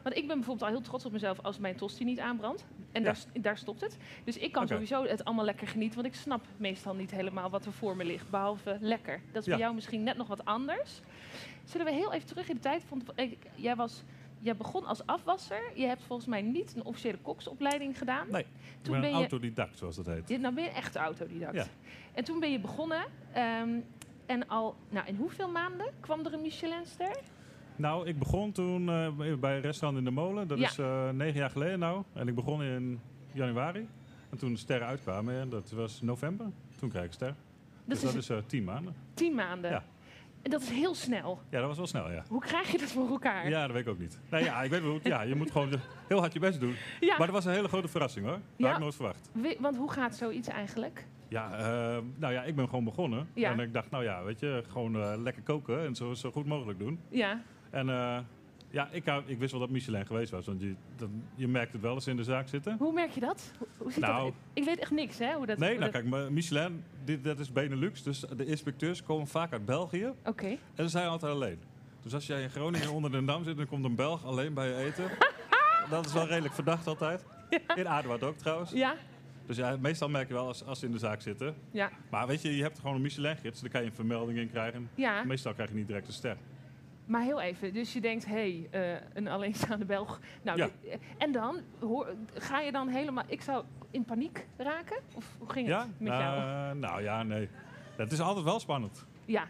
[0.04, 2.66] Want ik ben bijvoorbeeld al heel trots op mezelf als mijn tosti niet aanbrandt.
[2.91, 3.14] En Ja.
[3.14, 3.97] daar, daar stopt het.
[4.24, 6.01] Dus ik kan sowieso het allemaal lekker genieten.
[6.01, 8.30] Want ik snap meestal niet helemaal wat er voor me ligt.
[8.30, 9.22] Behalve lekker.
[9.32, 9.64] Dat is bij Ja.
[9.64, 11.01] jou misschien net nog wat anders.
[11.64, 12.84] Zullen we heel even terug in de tijd?
[13.16, 14.04] Ik, jij, was,
[14.39, 15.62] jij begon als afwasser.
[15.76, 18.28] Je hebt volgens mij niet een officiële koksopleiding gedaan.
[18.32, 18.45] Nee,
[18.82, 20.28] Toen ben je- autodidact, zoals dat heet.
[20.28, 21.56] Dit- Nou ben je echt autodidact.
[21.56, 21.66] Ja.
[22.14, 23.04] En toen ben je begonnen.
[23.34, 23.70] ehm,
[24.26, 27.18] en al, nou, in hoeveel maanden kwam er een Michelinster?
[27.76, 30.48] Nou, ik begon toen eh, bij- restaurant in de Molen.
[30.48, 30.66] Dat Ja.
[30.68, 32.04] is eh, negen jaar geleden nou.
[32.14, 33.00] En ik begon in
[33.32, 33.88] januari.
[34.30, 36.46] En toen de sterren uitkwamen, en dat was november.
[36.80, 37.28] Toen kreeg ik ster.
[37.28, 37.36] Dat
[37.86, 38.96] dus is dat is eh, tien maanden.
[39.14, 39.72] tien maanden.
[39.72, 39.84] Ja.
[40.42, 41.40] En dat is heel snel.
[41.50, 42.24] Ja, dat was wel snel, ja.
[42.28, 43.50] Hoe krijg je dat voor elkaar?
[43.50, 44.20] Ja, dat weet ik ook niet.
[44.30, 45.70] Nee, ja, ik weet wel Ja, je moet gewoon
[46.08, 46.76] heel hard je best doen.
[47.00, 47.18] Ja.
[47.18, 48.34] Maar dat was een hele grote verrassing, hoor.
[48.36, 48.66] Dat Ja.
[48.68, 49.30] had ik nooit verwacht.
[49.32, 51.06] We- want hoe gaat zoiets eigenlijk?
[51.28, 51.50] Ja,
[52.18, 53.28] nou ja, ik ben gewoon begonnen.
[53.34, 53.52] Ja.
[53.52, 56.80] En ik dacht, nou ja, weet je, gewoon lekker koken en zo, zo goed mogelijk
[56.80, 57.00] doen.
[57.10, 57.42] Ja,
[57.74, 58.18] En eh,
[58.70, 61.74] ja, ik, hou- ik wist wel dat Michelin geweest was, want je, dan, je merkt
[61.74, 62.76] het wel als ze in de zaak zitten.
[62.80, 63.52] hoe merk je dat?
[63.78, 64.24] Hoe, ziet Nou.
[64.26, 64.34] dat?
[64.54, 65.34] Ik weet echt niks, hè?
[65.34, 68.46] Hoe dat, Nee, hoe nou dat- kijk, maar Michelin, dit, dat is Benelux, dus de
[68.46, 70.48] inspecteurs komen vaak uit België Oké.
[70.48, 71.60] en ze zijn altijd alleen.
[72.02, 74.68] Dus als jij in Groningen onder de Dam zit er komt een Belg alleen bij
[74.68, 75.04] je eten,
[75.90, 77.26] dat is wel redelijk verdacht altijd.
[77.76, 78.72] In Aardwoud ook trouwens.
[78.72, 78.96] Ja,
[79.46, 81.56] Dus ja, meestal merk je wel als, als ze in de zaak zitten.
[81.72, 84.50] ja, Maar weet je, je hebt gewoon een Michelin-gids, daar kan je een vermelding in
[84.50, 84.90] krijgen.
[84.96, 85.24] ja.
[85.24, 86.38] Meestal krijg je niet direct een ster.
[87.06, 87.74] Maar heel even.
[87.74, 90.20] Dus je denkt, hé, hey, eh, een alleenstaande Belg.
[90.41, 90.70] Nou, Ja.
[90.82, 91.60] dit- en dan?
[91.80, 93.24] Hoor, ga je dan helemaal...
[93.28, 94.97] Ik zou in paniek raken?
[95.16, 95.80] Of hoe ging Ja?
[95.80, 96.38] het met jou?
[96.38, 97.49] Eh, nou ja, nee.
[97.95, 99.06] Het is altijd wel spannend.
[99.26, 99.47] Ja.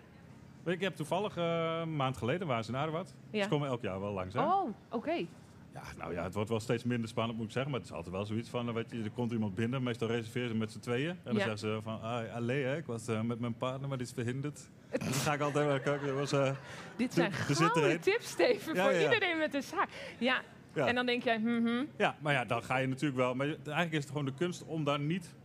[0.65, 3.13] Ik heb toevallig eh, een maand geleden waren ze in Aardewaard.
[3.29, 3.43] Ja.
[3.43, 4.33] Ze komen elk jaar wel langs.
[4.33, 4.41] Hè?
[4.41, 5.25] Oh, oké.
[5.73, 7.71] Ja, nou ja, het wordt wel steeds minder spannend moet ik zeggen.
[7.71, 9.83] Maar het is altijd wel zoiets van, weet je, er komt iemand binnen.
[9.83, 11.09] Meestal reserveren ze met z'n tweeën.
[11.09, 11.39] En dan Ja.
[11.39, 14.13] zeggen ze van, ah, allee, hè, ik was eh, met mijn partner, maar die is
[14.13, 14.69] verhinderd.
[14.91, 16.15] dus dan ga ik altijd wel kijken.
[16.15, 16.55] Was, eh,
[16.97, 19.89] Dit zijn gouden tips, Steven, Ja, voor ja, iedereen met een zaak.
[20.19, 20.41] Ja.
[20.73, 21.85] En dan denk jij, hm, hm.
[21.97, 23.35] ja, maar ja, dan ga je natuurlijk wel.
[23.35, 25.35] Maar eigenlijk is het gewoon de kunst om daar niet,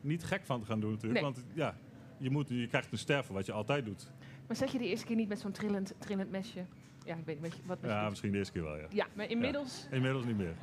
[0.00, 1.20] niet gek van te gaan doen natuurlijk.
[1.22, 1.32] Nee.
[1.32, 1.76] Want ja,
[2.18, 4.10] je, moet, je krijgt een ster voor wat je altijd doet.
[4.46, 6.64] Maar zat je de eerste keer niet met zo'n trillend, trillend mesje?
[7.04, 8.86] Ja, ik weet niet wat je Ja, misschien de eerste keer wel, ja.
[8.90, 9.86] Ja, maar inmiddels...
[9.90, 10.54] Inmiddels niet meer.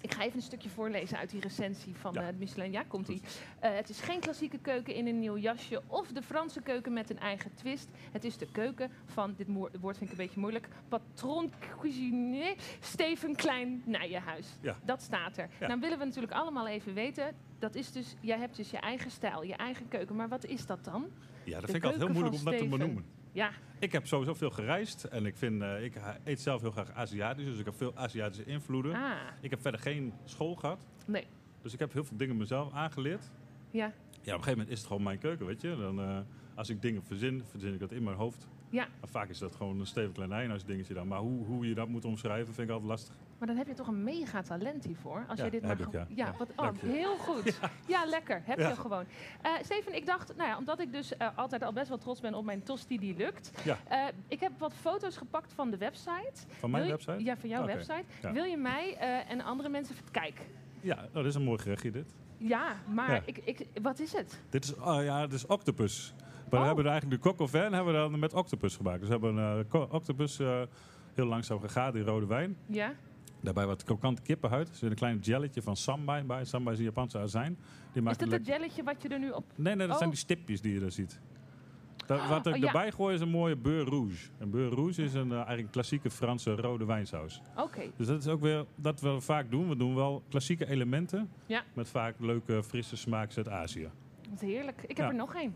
[0.00, 2.28] Ik ga even een stukje voorlezen uit die recensie van Ja.
[2.28, 2.72] eh, Michelin.
[2.72, 3.22] Ja, komt ie.
[3.58, 7.10] Eh, het is geen klassieke keuken in een nieuw jasje of de Franse keuken met
[7.10, 7.88] een eigen twist.
[8.12, 9.46] Het is de keuken van, dit
[9.80, 14.56] woord vind ik een beetje moeilijk, patron cuisinier Steven Klein Nijenhuis.
[14.60, 14.76] Ja.
[14.84, 15.48] Dat staat er.
[15.60, 15.66] Ja.
[15.66, 19.10] Nou willen we natuurlijk allemaal even weten, dat is dus, jij hebt dus je eigen
[19.10, 20.16] stijl, je eigen keuken.
[20.16, 21.06] Maar wat is dat dan?
[21.44, 23.04] Ja, dat De vind ik altijd heel moeilijk om dat te benoemen.
[23.32, 26.92] Ja, Ik heb sowieso veel gereisd en ik, vind, eh, ik eet zelf heel graag
[26.92, 28.94] Aziatisch, dus ik heb veel Aziatische invloeden.
[28.94, 31.26] ah, Ik heb verder geen school gehad, nee.
[31.62, 33.30] dus ik heb heel veel dingen mezelf aangeleerd.
[33.70, 35.76] Ja, Ja, op een gegeven moment is het gewoon mijn keuken, weet je.
[35.76, 36.18] Dan, eh,
[36.54, 38.48] als ik dingen verzin, verzin ik dat in mijn hoofd.
[38.70, 38.88] ja.
[39.00, 41.08] Maar vaak is dat gewoon een Steven Klein dingetje dan.
[41.08, 43.14] Maar hoe, hoe je dat moet omschrijven, vind ik altijd lastig.
[43.40, 45.24] Maar dan heb je toch een mega talent hiervoor.
[45.28, 46.06] Als Ja, jij dit heb maar ik, ja.
[46.26, 47.58] ja, wat oh, heel goed.
[47.86, 48.42] Ja, lekker.
[48.44, 49.04] Heb je gewoon.
[49.42, 52.20] Eh Steven, ik dacht, nou ja, omdat ik dus eh, altijd al best wel trots
[52.20, 53.52] ben op mijn tosti die lukt.
[53.64, 53.76] Ja.
[53.88, 56.32] eh, ik heb wat foto's gepakt van de website.
[56.58, 57.24] Van mijn je- website?
[57.24, 58.04] Ja, van jouw website.
[58.32, 58.96] Wil je mij
[59.28, 59.94] en andere mensen...
[60.10, 60.46] Kijk,
[60.80, 62.14] Ja, dat is een mooi gerechtje dit.
[62.36, 63.22] ja, maar Ja.
[63.24, 64.40] Ik, ik, wat is het?
[64.50, 66.14] Dit is, oh ja, dit is octopus.
[66.16, 66.60] Maar Oh.
[66.60, 68.98] we hebben er eigenlijk de coq au vin hebben we dan met octopus gemaakt.
[69.00, 70.60] Dus we hebben een octopus eh,
[71.14, 72.56] heel langzaam gegaard in rode wijn.
[72.66, 72.92] Ja?
[73.42, 74.68] Daarbij wat krokante kippenhuid.
[74.68, 76.44] Er zit een klein jelletje van sambay bij.
[76.44, 77.54] Sambay is een Japanse azijn.
[77.54, 77.62] Die
[77.94, 79.44] Is maakt dat het jelletje wat je er nu op...
[79.54, 80.14] Nee, nee, dat zijn Oh.
[80.14, 81.20] die stipjes die je daar ziet.
[82.06, 82.66] Dat, wat ik oh, ja.
[82.66, 84.28] erbij gooi is een mooie beurre rouge.
[84.38, 87.42] En beurre rouge is een eh, eigenlijk klassieke Franse rode wijnsaus.
[87.56, 89.68] Oké, Dus dat is ook weer dat we vaak doen.
[89.68, 91.30] We doen wel klassieke elementen.
[91.46, 91.62] Ja.
[91.74, 93.90] Met vaak leuke, frisse smaak uit Azië.
[94.30, 94.82] wat heerlijk.
[94.82, 95.08] Ik heb Ja.
[95.12, 95.54] er nog één.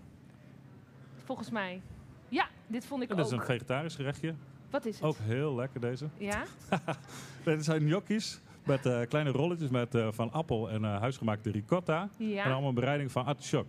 [1.24, 1.80] Volgens mij.
[2.28, 3.41] Ja, dit vond ik En dat is ook.
[3.41, 4.35] een vegetarisch gerechtje.
[4.75, 5.05] Wat is het?
[5.05, 6.09] Ook heel lekker deze.
[6.18, 6.45] Ja?
[7.45, 12.09] Dit zijn gnocchis met eh, kleine rolletjes met, eh, van appel en eh, huisgemaakte ricotta.
[12.16, 12.45] Ja.
[12.45, 13.66] En allemaal een bereiding van artichok.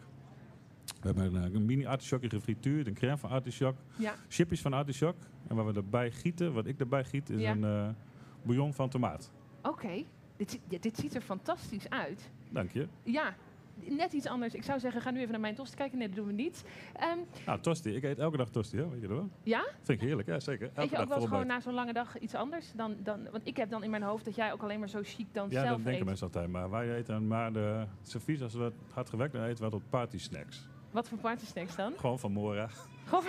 [1.02, 4.14] We hebben een, een mini artichokje gefrituurd, een crème van artichok, Ja.
[4.28, 5.16] chipjes van artichok.
[5.48, 7.52] En wat we erbij gieten, wat ik erbij giet, is Ja.
[7.52, 7.96] een
[8.44, 9.32] bouillon van tomaat.
[9.62, 10.04] Oké,
[10.38, 12.30] dit, dit ziet er fantastisch uit.
[12.50, 12.88] Dank je.
[13.04, 13.36] Ja,
[13.76, 14.54] net iets anders.
[14.54, 15.98] Ik zou zeggen, ga nu even naar mijn tosti kijken.
[15.98, 16.64] Nee, dat doen we niet.
[16.94, 17.96] Ehm, Nou, tosti.
[17.96, 18.90] Ik eet elke dag tosti, hè?
[18.90, 19.30] weet je dat wel?
[19.44, 19.66] ja?
[19.82, 20.68] Vind ik heerlijk, ja zeker.
[20.68, 22.72] Elke Eet je ook wel eens gewoon na zo'n lange dag iets anders?
[22.76, 25.00] Dan, dan, want ik heb dan in mijn hoofd dat jij ook alleen maar zo
[25.04, 26.06] chic dan Ja, zelf dat denken eet.
[26.08, 26.48] mensen altijd.
[26.50, 30.18] Maar wij eten maar de servies, als we hard gewerkt dan eten we wat party
[30.20, 30.68] snacks.
[30.92, 31.94] Wat voor party snacks dan?
[31.98, 32.70] Gewoon van Mora.
[33.06, 33.24] Gewoon-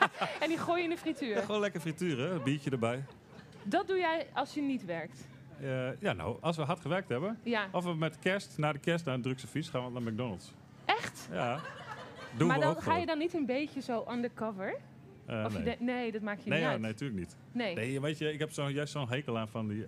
[0.42, 1.28] en die gooi je in de frituur.
[1.34, 3.04] Ja, gewoon lekker frituren, een biertje erbij.
[3.62, 5.26] Dat doe jij als je niet werkt.
[5.60, 7.68] Eh, ja, nou, als we hard gewerkt hebben, Ja.
[7.72, 10.52] of we met kerst, na de kerst naar een drugservies, gaan we naar McDonald's.
[10.84, 11.28] Echt?
[11.32, 11.60] Ja,
[12.36, 14.76] doen maar we dan ook ga je dan niet een beetje zo undercover?
[15.26, 15.76] Eh, Of je nee.
[15.78, 16.80] de- nee, dat maakt je Nee, niet ja, uit.
[16.82, 17.36] nee, natuurlijk niet.
[17.52, 17.74] Nee.
[17.74, 19.86] Nee, weet je, ik heb zo, juist zo'n hekel aan van die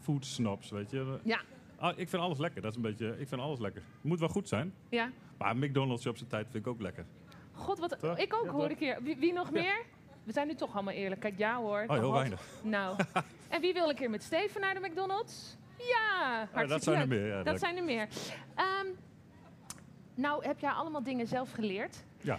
[0.00, 1.18] food snobs, weet je.
[1.24, 1.40] Ja.
[1.76, 3.82] Ah, ik vind alles lekker, dat is een beetje, ik vind alles lekker.
[3.94, 5.10] Het moet wel goed zijn, Ja.
[5.38, 7.04] maar McDonald's op zijn tijd vind ik ook lekker.
[7.52, 7.96] God, wat...
[7.98, 8.18] Toch?
[8.18, 8.98] Ik ook Ja, ik hier.
[9.02, 9.84] Wie, wie nog meer?
[10.24, 11.20] We zijn nu toch allemaal eerlijk.
[11.20, 11.84] Kijk, ja hoor.
[11.86, 12.46] Oh, heel weinig.
[12.62, 12.96] Nou.
[13.48, 15.56] en wie wil een keer met Steven naar de McDonald's?
[15.78, 17.36] Ja, hartstikke Oh, dat zijn er meer, ja.
[17.36, 17.58] Dat leuk.
[17.58, 18.08] zijn er meer.
[20.14, 22.04] Nou, heb jij allemaal dingen zelf geleerd?
[22.20, 22.38] Ja.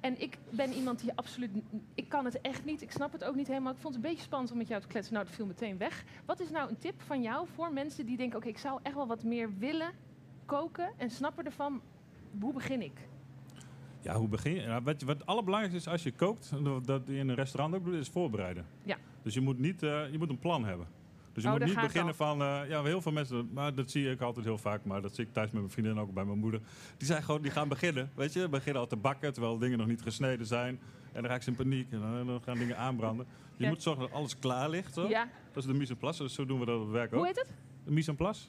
[0.00, 1.50] En ik ben iemand die absoluut...
[1.94, 2.82] Ik kan het echt niet.
[2.82, 3.72] Ik snap het ook niet helemaal.
[3.72, 5.14] Ik vond het een beetje spannend om met jou te kletsen.
[5.14, 6.04] Nou, dat viel meteen weg.
[6.26, 8.38] Wat is nou een tip van jou voor mensen die denken...
[8.38, 9.92] Oké, ik zou echt wel wat meer willen
[10.46, 11.82] koken en snappen ervan.
[12.40, 13.08] Hoe begin ik?
[14.02, 14.66] Ja, hoe begin je?
[14.66, 16.52] Nou, wat, wat het allerbelangrijkste is als je kookt,
[16.84, 18.66] dat- je in een restaurant ook doet, is voorbereiden.
[18.82, 18.96] Ja.
[19.22, 20.86] Dus je moet, niet, eh, je moet een plan hebben.
[21.32, 24.10] Dus je Oh, moet niet beginnen van, eh, ja, heel veel mensen, maar dat zie
[24.10, 26.38] ik altijd heel vaak, maar dat zie ik thuis met mijn vriendin ook bij mijn
[26.38, 26.60] moeder.
[26.96, 29.86] Die zijn gewoon, die gaan beginnen, weet je, beginnen al te bakken terwijl dingen nog
[29.86, 30.80] niet gesneden zijn.
[31.12, 33.26] En dan raak ze in paniek en dan, gaan dingen aanbranden.
[33.56, 33.70] Je Ja.
[33.70, 34.94] moet zorgen dat alles klaar ligt.
[34.94, 35.08] Zo.
[35.08, 35.28] Ja.
[35.52, 37.18] Dat is de mise en place, dus zo doen we dat op het werk Hoe
[37.20, 37.26] ook.
[37.26, 37.50] heet het?
[37.84, 38.48] De mise en place?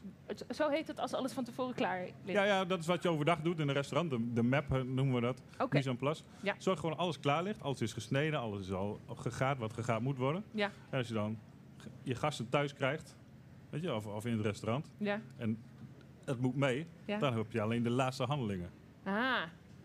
[0.50, 2.38] Zo heet het als alles van tevoren klaar ligt.
[2.38, 4.10] Ja, ja, dat is wat je overdag doet in een restaurant.
[4.10, 5.42] De, de map eh, noemen we dat.
[5.60, 5.76] Oké.
[5.78, 6.24] Mise en place.
[6.42, 6.56] Ja.
[6.58, 7.62] Zorg gewoon dat alles klaar ligt.
[7.62, 8.40] Alles is gesneden.
[8.40, 10.44] Alles is al gegaard wat gegaard moet worden.
[10.52, 10.72] Ja.
[10.90, 11.40] En als je dan
[12.04, 13.18] je gasten thuis krijgt,
[13.70, 15.22] weet je, of, of in het restaurant, Ja.
[15.38, 15.58] en
[16.26, 17.18] het moet mee, Ja.
[17.20, 18.70] dan heb je alleen de laatste handelingen.
[19.04, 19.14] Ah,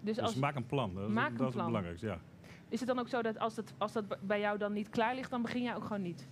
[0.00, 0.94] dus Dus als, maak een plan.
[0.94, 1.64] Dat is, Maak een dat is plan.
[1.64, 2.18] het belangrijkste, ja.
[2.68, 5.14] is het dan ook zo dat als dat, als dat bij jou dan niet klaar
[5.14, 6.28] ligt, dan begin jij ook gewoon niet?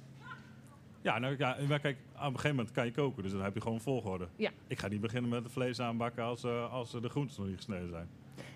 [1.04, 3.54] Ja, nou, ja, maar kijk, op een gegeven moment kan je koken, dus dan heb
[3.54, 4.28] je gewoon volgorde.
[4.36, 4.50] Ja.
[4.66, 7.46] Ik ga niet beginnen met het vlees aanbakken als, eh, als eh, de groenten nog
[7.46, 8.08] niet gesneden zijn.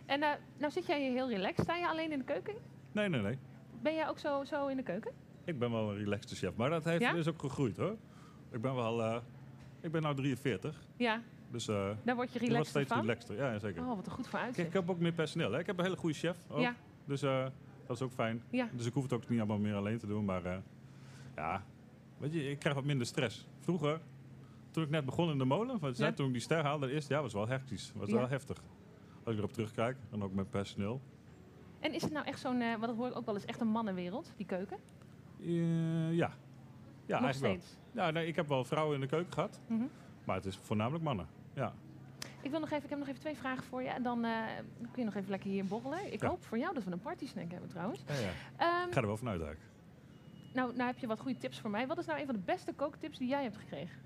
[0.07, 1.65] En eh, nou zit jij hier heel relaxed.
[1.65, 2.55] Sta je alleen in de keuken?
[2.93, 3.39] Nee, nee, nee.
[3.83, 5.13] Ben jij ook zo, zo in de keuken?
[5.45, 7.13] Ik ben wel een relaxte chef, maar dat heeft, Ja?
[7.15, 7.97] is ook gegroeid hoor.
[8.51, 9.17] Ik ben wel, eh,
[9.81, 13.01] ik ben nou 43, Ja, dus daar word je ik word relaxed steeds van.
[13.01, 13.37] relaxter.
[13.37, 13.83] Ja, zeker.
[13.83, 14.69] Oh, wat een goed vooruitzicht.
[14.69, 15.53] ik heb ook meer personeel.
[15.53, 15.59] Hè.
[15.59, 16.75] Ik heb een hele goede chef ook, Ja,
[17.05, 17.51] dus dat
[17.97, 18.43] is ook fijn.
[18.51, 18.69] ja.
[18.73, 20.43] Dus ik hoef het ook niet allemaal meer alleen te doen, maar
[21.37, 21.63] ja,
[22.19, 23.47] weet je, ik krijg wat minder stress.
[23.59, 24.01] Vroeger,
[24.71, 26.13] toen ik net begon in de molen, Ja.
[26.13, 28.15] toen ik die ster haalde, het eerste jaar was wel hectisch, was Ja.
[28.17, 28.57] wel heftig.
[29.25, 31.01] Als ik erop terugkijk, dan ook met personeel.
[31.81, 33.61] En is het nou echt zo'n, eh wat dat hoor ik ook wel eens, echt
[33.61, 34.79] een mannenwereld, die keuken?
[35.41, 36.31] Eh, ja.
[37.07, 37.77] Ja, Nog eigenlijk steeds.
[37.93, 38.05] wel.
[38.05, 39.61] Ja, nee, ik heb wel vrouwen in de keuken gehad.
[39.67, 39.83] Mhm.
[40.25, 41.27] Maar het is voornamelijk mannen.
[41.55, 41.73] Ja.
[42.43, 43.89] Ik, wil nog even, ik heb nog even twee vragen voor je.
[43.89, 44.33] En dan eh,
[44.79, 46.13] kun je nog even lekker hier borrelen.
[46.13, 46.29] Ik Ja.
[46.29, 48.03] hoop voor jou dat we een party snack hebben trouwens.
[48.07, 48.31] Ja, ja.
[48.57, 49.71] Ehm, Ik ga er wel vanuit eigenlijk.
[50.53, 51.87] Nou, nou heb je wat goede tips voor mij.
[51.87, 53.97] Wat is nou een van de beste kooktips die jij hebt gekregen?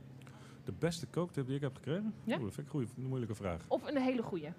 [0.65, 2.15] De beste kooktip die ik heb gekregen?
[2.25, 2.35] Ja?
[2.37, 3.65] Oeh, dat vind ik een goeie- moeilijke vraag.
[3.69, 4.53] Of een hele goede?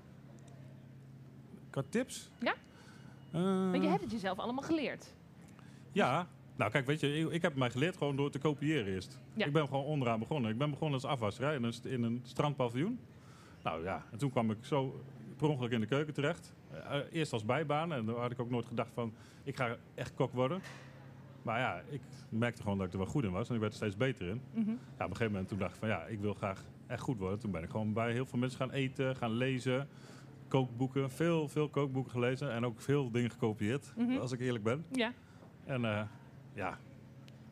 [1.69, 2.29] Qua tips?
[2.39, 2.53] Ja?
[3.31, 5.13] Eh, Want je hebt het jezelf allemaal geleerd.
[5.91, 6.27] Ja.
[6.55, 9.19] Nou, kijk, weet je, ik, ik heb mij geleerd gewoon door te kopiëren eerst.
[9.33, 9.45] Ja.
[9.45, 10.51] Ik ben gewoon onderaan begonnen.
[10.51, 12.99] Ik ben begonnen als afwasser in, een, in een strandpaviljoen.
[13.63, 15.03] Nou ja, en toen kwam ik zo
[15.37, 16.53] per ongeluk in de keuken terecht.
[16.71, 19.13] Eh, eerst als bijbaan en dan had ik ook nooit gedacht van,
[19.43, 20.61] ik ga echt kok worden.
[21.43, 23.71] Maar ja, ik merkte gewoon dat ik er wel goed in was en ik werd
[23.71, 24.41] er steeds beter in.
[24.53, 24.69] Mhm.
[24.69, 27.17] Ja, op een gegeven moment toen dacht ik van, ja, ik wil graag echt goed
[27.17, 27.39] worden.
[27.39, 29.87] Toen ben ik gewoon bij heel veel mensen gaan eten, gaan lezen.
[30.47, 34.17] Kookboeken, veel, veel kookboeken gelezen en ook veel dingen gekopieerd, Mhm.
[34.17, 34.85] als ik eerlijk ben.
[34.91, 35.11] Ja.
[35.65, 36.01] En eh,
[36.53, 36.77] ja,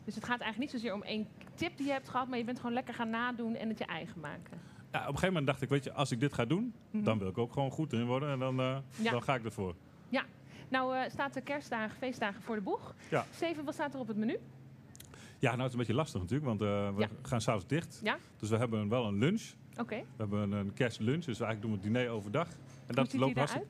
[0.05, 2.43] Dus het gaat eigenlijk niet zozeer om één tip die je hebt gehad, maar je
[2.43, 4.57] bent gewoon lekker gaan nadoen en het je eigen maken.
[4.91, 7.03] Ja, op een gegeven moment dacht ik, weet je, als ik dit ga doen, Mhm.
[7.03, 9.11] dan wil ik ook gewoon goed in worden en dan, eh, Ja.
[9.11, 9.75] dan ga ik ervoor.
[10.71, 12.95] Nou eh, staat de kerstdagen, feestdagen voor de boeg.
[13.09, 13.25] Ja.
[13.35, 14.37] Steven, wat staat er op het menu?
[15.39, 17.07] Ja, nou het is een beetje lastig natuurlijk, want eh, we Ja.
[17.21, 17.99] gaan s'avonds dicht.
[18.03, 18.17] Ja.
[18.39, 19.41] Dus we hebben wel een lunch.
[19.77, 19.95] Oké.
[19.95, 22.47] We hebben een kerstlunch, dus eigenlijk doen we het diner overdag.
[22.87, 23.67] En dat loopt hartstikke...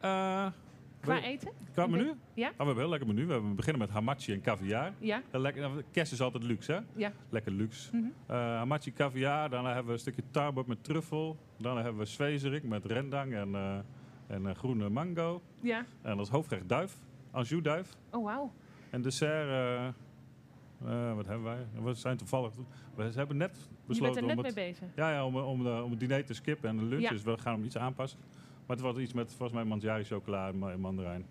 [0.00, 0.52] eruit?
[0.52, 0.52] Eh,
[1.00, 1.50] Qua eten?
[1.72, 2.12] qua menu?
[2.34, 2.48] Ja?
[2.48, 3.26] Oh, we hebben heel lekker menu.
[3.26, 4.92] We, beginnen met hamachi en caviar.
[4.98, 5.22] Ja?
[5.30, 6.78] Lekker, nou, kerst is altijd luxe, hè?
[6.96, 7.12] Ja.
[7.28, 7.96] Lekker luxe.
[7.96, 8.06] Mhm.
[8.36, 11.36] Hamachi caviar, daarna hebben we een stukje tarbot met truffel.
[11.56, 13.84] Daarna hebben we zwezerik met rendang en,
[14.28, 15.42] en eh, groene mango.
[15.60, 15.84] Ja.
[16.02, 16.98] En als hoofdgerecht duif,
[17.30, 17.96] anjou duif.
[18.10, 18.52] Oh, wauw.
[18.90, 21.66] En dessert, eh, eh, wat hebben wij?
[21.82, 22.52] We zijn toevallig,
[22.94, 24.88] we hebben net besloten er net om mee het, bezig.
[24.96, 27.02] ja, ja, om, om, de, om het diner te skippen en de lunch.
[27.02, 27.10] Ja.
[27.10, 28.18] Dus we gaan hem iets aanpassen.
[28.66, 31.26] Maar het was iets met volgens mij manjari chocola en ma- en mandarijn.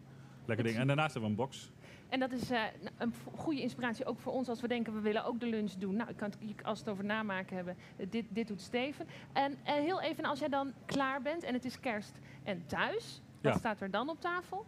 [0.45, 0.77] Lekker ding.
[0.77, 1.71] En daarnaast hebben we een box.
[2.09, 2.49] En dat is
[2.97, 5.95] een goede inspiratie ook voor ons als we denken we willen ook de lunch doen.
[5.95, 7.75] Nou, ik kan het, als we het over namaken hebben,
[8.09, 9.07] dit, dit doet Steven.
[9.33, 13.53] En heel even, als jij dan klaar bent en het is kerst en thuis, wat
[13.53, 13.57] Ja.
[13.59, 14.65] staat er dan op tafel?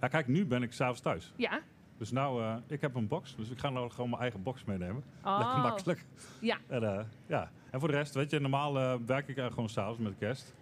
[0.00, 1.32] Ja, kijk, nu ben ik s'avonds thuis.
[1.36, 1.60] Ja.
[1.96, 3.36] Dus nou, eh, ik heb een box.
[3.36, 5.02] Dus ik ga nou gewoon mijn eigen box meenemen.
[5.24, 5.38] Oh.
[5.38, 6.04] Lekker makkelijk.
[6.40, 6.58] Ja.
[6.66, 7.50] En, eh, ja.
[7.70, 10.54] en voor de rest, weet je, normaal eh, werk ik gewoon s'avonds met kerst.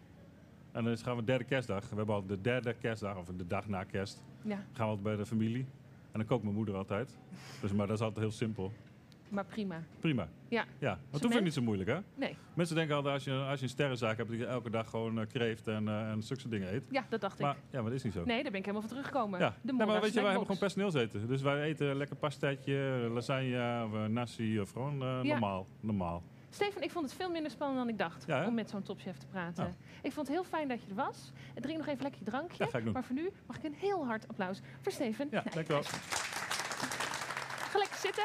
[0.73, 1.89] En dan gaan we derde kerstdag.
[1.91, 4.25] We hebben al de derde kerstdag, of de dag na kerst.
[4.43, 5.67] Ja, gaan we altijd bij de familie.
[6.13, 7.19] En dan kookt mijn moeder altijd.
[7.61, 8.73] Dus, maar dat is altijd heel simpel.
[9.29, 9.83] Maar prima.
[10.01, 10.29] Prima.
[10.49, 10.65] Ja.
[10.79, 11.99] Ja, maar toen vind ik niet zo moeilijk, hè?
[12.15, 12.37] Nee.
[12.55, 15.21] Mensen denken altijd als je, als je een sterrenzaak hebt, dat je elke dag gewoon
[15.21, 16.87] eh, kreeft en, eh en zulke dingen eet.
[16.91, 17.63] Ja, dat dacht Maar ik.
[17.71, 18.25] ja, maar dat is niet zo.
[18.25, 19.41] Nee, daar ben ik helemaal van teruggekomen.
[19.41, 19.55] Ja.
[19.63, 21.27] De Nee, maar weet je, wij hebben gewoon personeelseten.
[21.29, 25.23] Dus wij eten lekker pastaatje, lasagne, of eh, nasi, of gewoon Ja.
[25.23, 25.67] normaal.
[25.81, 26.23] normaal.
[26.51, 29.17] Steven, ik vond het veel minder spannend dan ik dacht Ja, om met zo'n topchef
[29.17, 29.65] te praten.
[29.65, 29.75] Ja.
[30.03, 31.33] Ik vond het heel fijn dat je er was.
[31.55, 32.69] Drink nog even lekker je drankje.
[32.85, 32.91] Ja.
[32.93, 35.29] Maar voor nu mag ik een heel hard applaus voor Steven.
[35.31, 35.83] Ja, Nee, dankjewel.
[37.71, 38.25] Ga lekker zitten.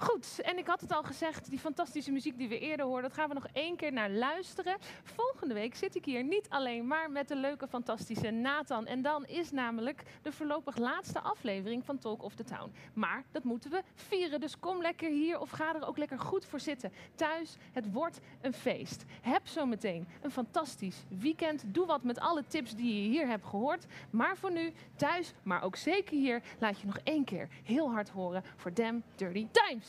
[0.00, 3.18] Goed, en ik had het al gezegd, die fantastische muziek die we eerder hoorden, dat
[3.18, 4.76] gaan we nog één keer naar luisteren.
[5.02, 8.86] Volgende week zit ik hier niet alleen maar met de leuke, fantastische Nathan.
[8.86, 12.72] En dan is namelijk de voorlopig laatste aflevering van Talk of the Town.
[12.94, 16.44] Maar dat moeten we vieren, dus kom lekker hier of ga er ook lekker goed
[16.44, 16.92] voor zitten.
[17.14, 19.04] Thuis, het wordt een feest.
[19.20, 21.64] Heb zo meteen een fantastisch weekend.
[21.66, 23.86] Doe wat met alle tips die je hier hebt gehoord.
[24.10, 28.08] Maar voor nu, thuis, maar ook zeker hier, laat je nog één keer heel hard
[28.08, 29.87] horen voor Damn Dirty Times.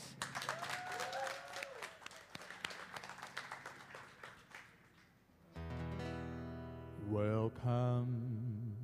[7.09, 8.75] Welcome,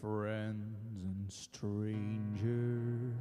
[0.00, 3.14] friends and strangers.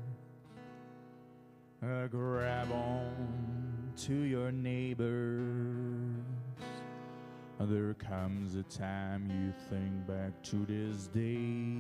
[1.82, 5.94] Uh, grab on to your neighbors.
[7.60, 11.78] There comes a time you think back to this day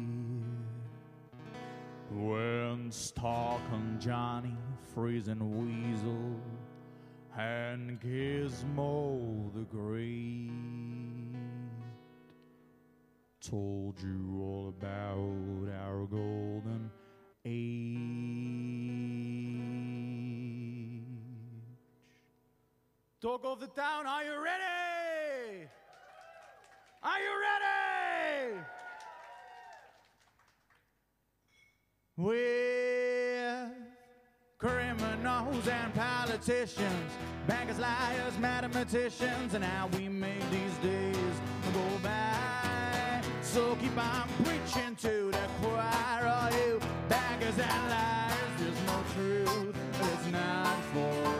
[2.15, 4.55] when Stark and Johnny,
[4.93, 6.39] Freeze and Weasel,
[7.37, 10.51] and Gizmo the Great
[13.41, 16.89] told you all about our golden
[17.45, 17.83] age.
[23.21, 25.67] Talk of the town, are you ready?
[27.03, 27.72] Are you ready?
[32.15, 33.71] With
[34.59, 37.11] criminals and politicians,
[37.47, 41.35] bankers, liars, mathematicians, and how we make these days
[41.73, 43.19] go by.
[43.41, 48.33] So keep on preaching to the choir, all you bankers and liars.
[48.59, 51.32] There's no truth, it's not for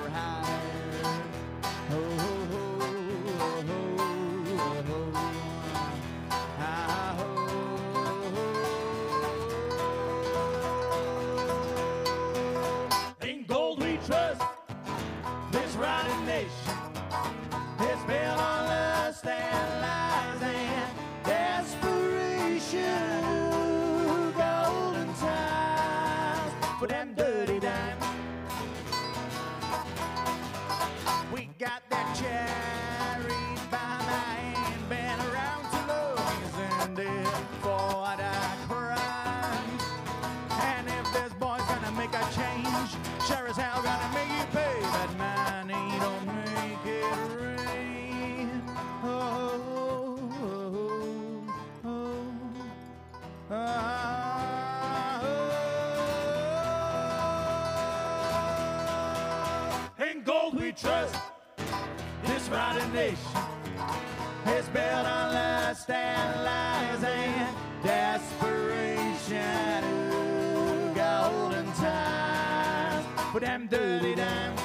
[73.34, 74.61] for them dirty dimes.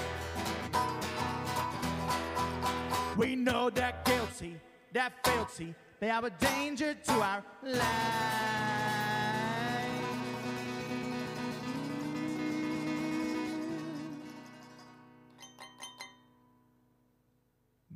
[3.16, 4.60] We know they're guilty,
[4.92, 7.82] they're filthy, they are a danger to our lives.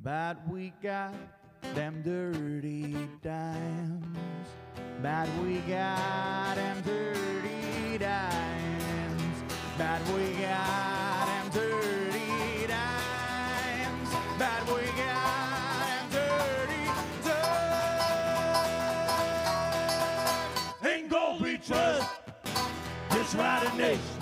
[0.01, 1.13] But we got
[1.75, 4.05] them dirty dimes.
[5.03, 8.62] But we got them dirty dimes.
[9.75, 14.09] But we got them dirty dimes.
[14.37, 16.85] But we got them dirty
[17.25, 18.45] dimes.
[20.85, 22.07] In gold we trust.
[23.09, 24.12] This rotten nation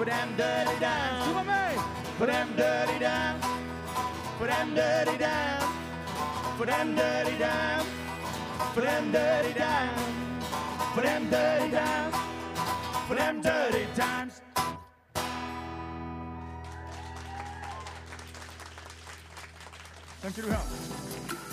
[0.00, 1.24] For them dirty dimes.
[1.26, 1.82] Come on, me.
[2.16, 3.44] For them dirty dimes.
[4.38, 5.64] For them dirty dimes.
[6.56, 7.86] For them dirty dimes.
[8.72, 10.00] For them dirty dimes.
[10.94, 12.16] For them dirty dimes.
[13.08, 14.40] For them dirty times.
[20.22, 21.49] Dank jullie wel.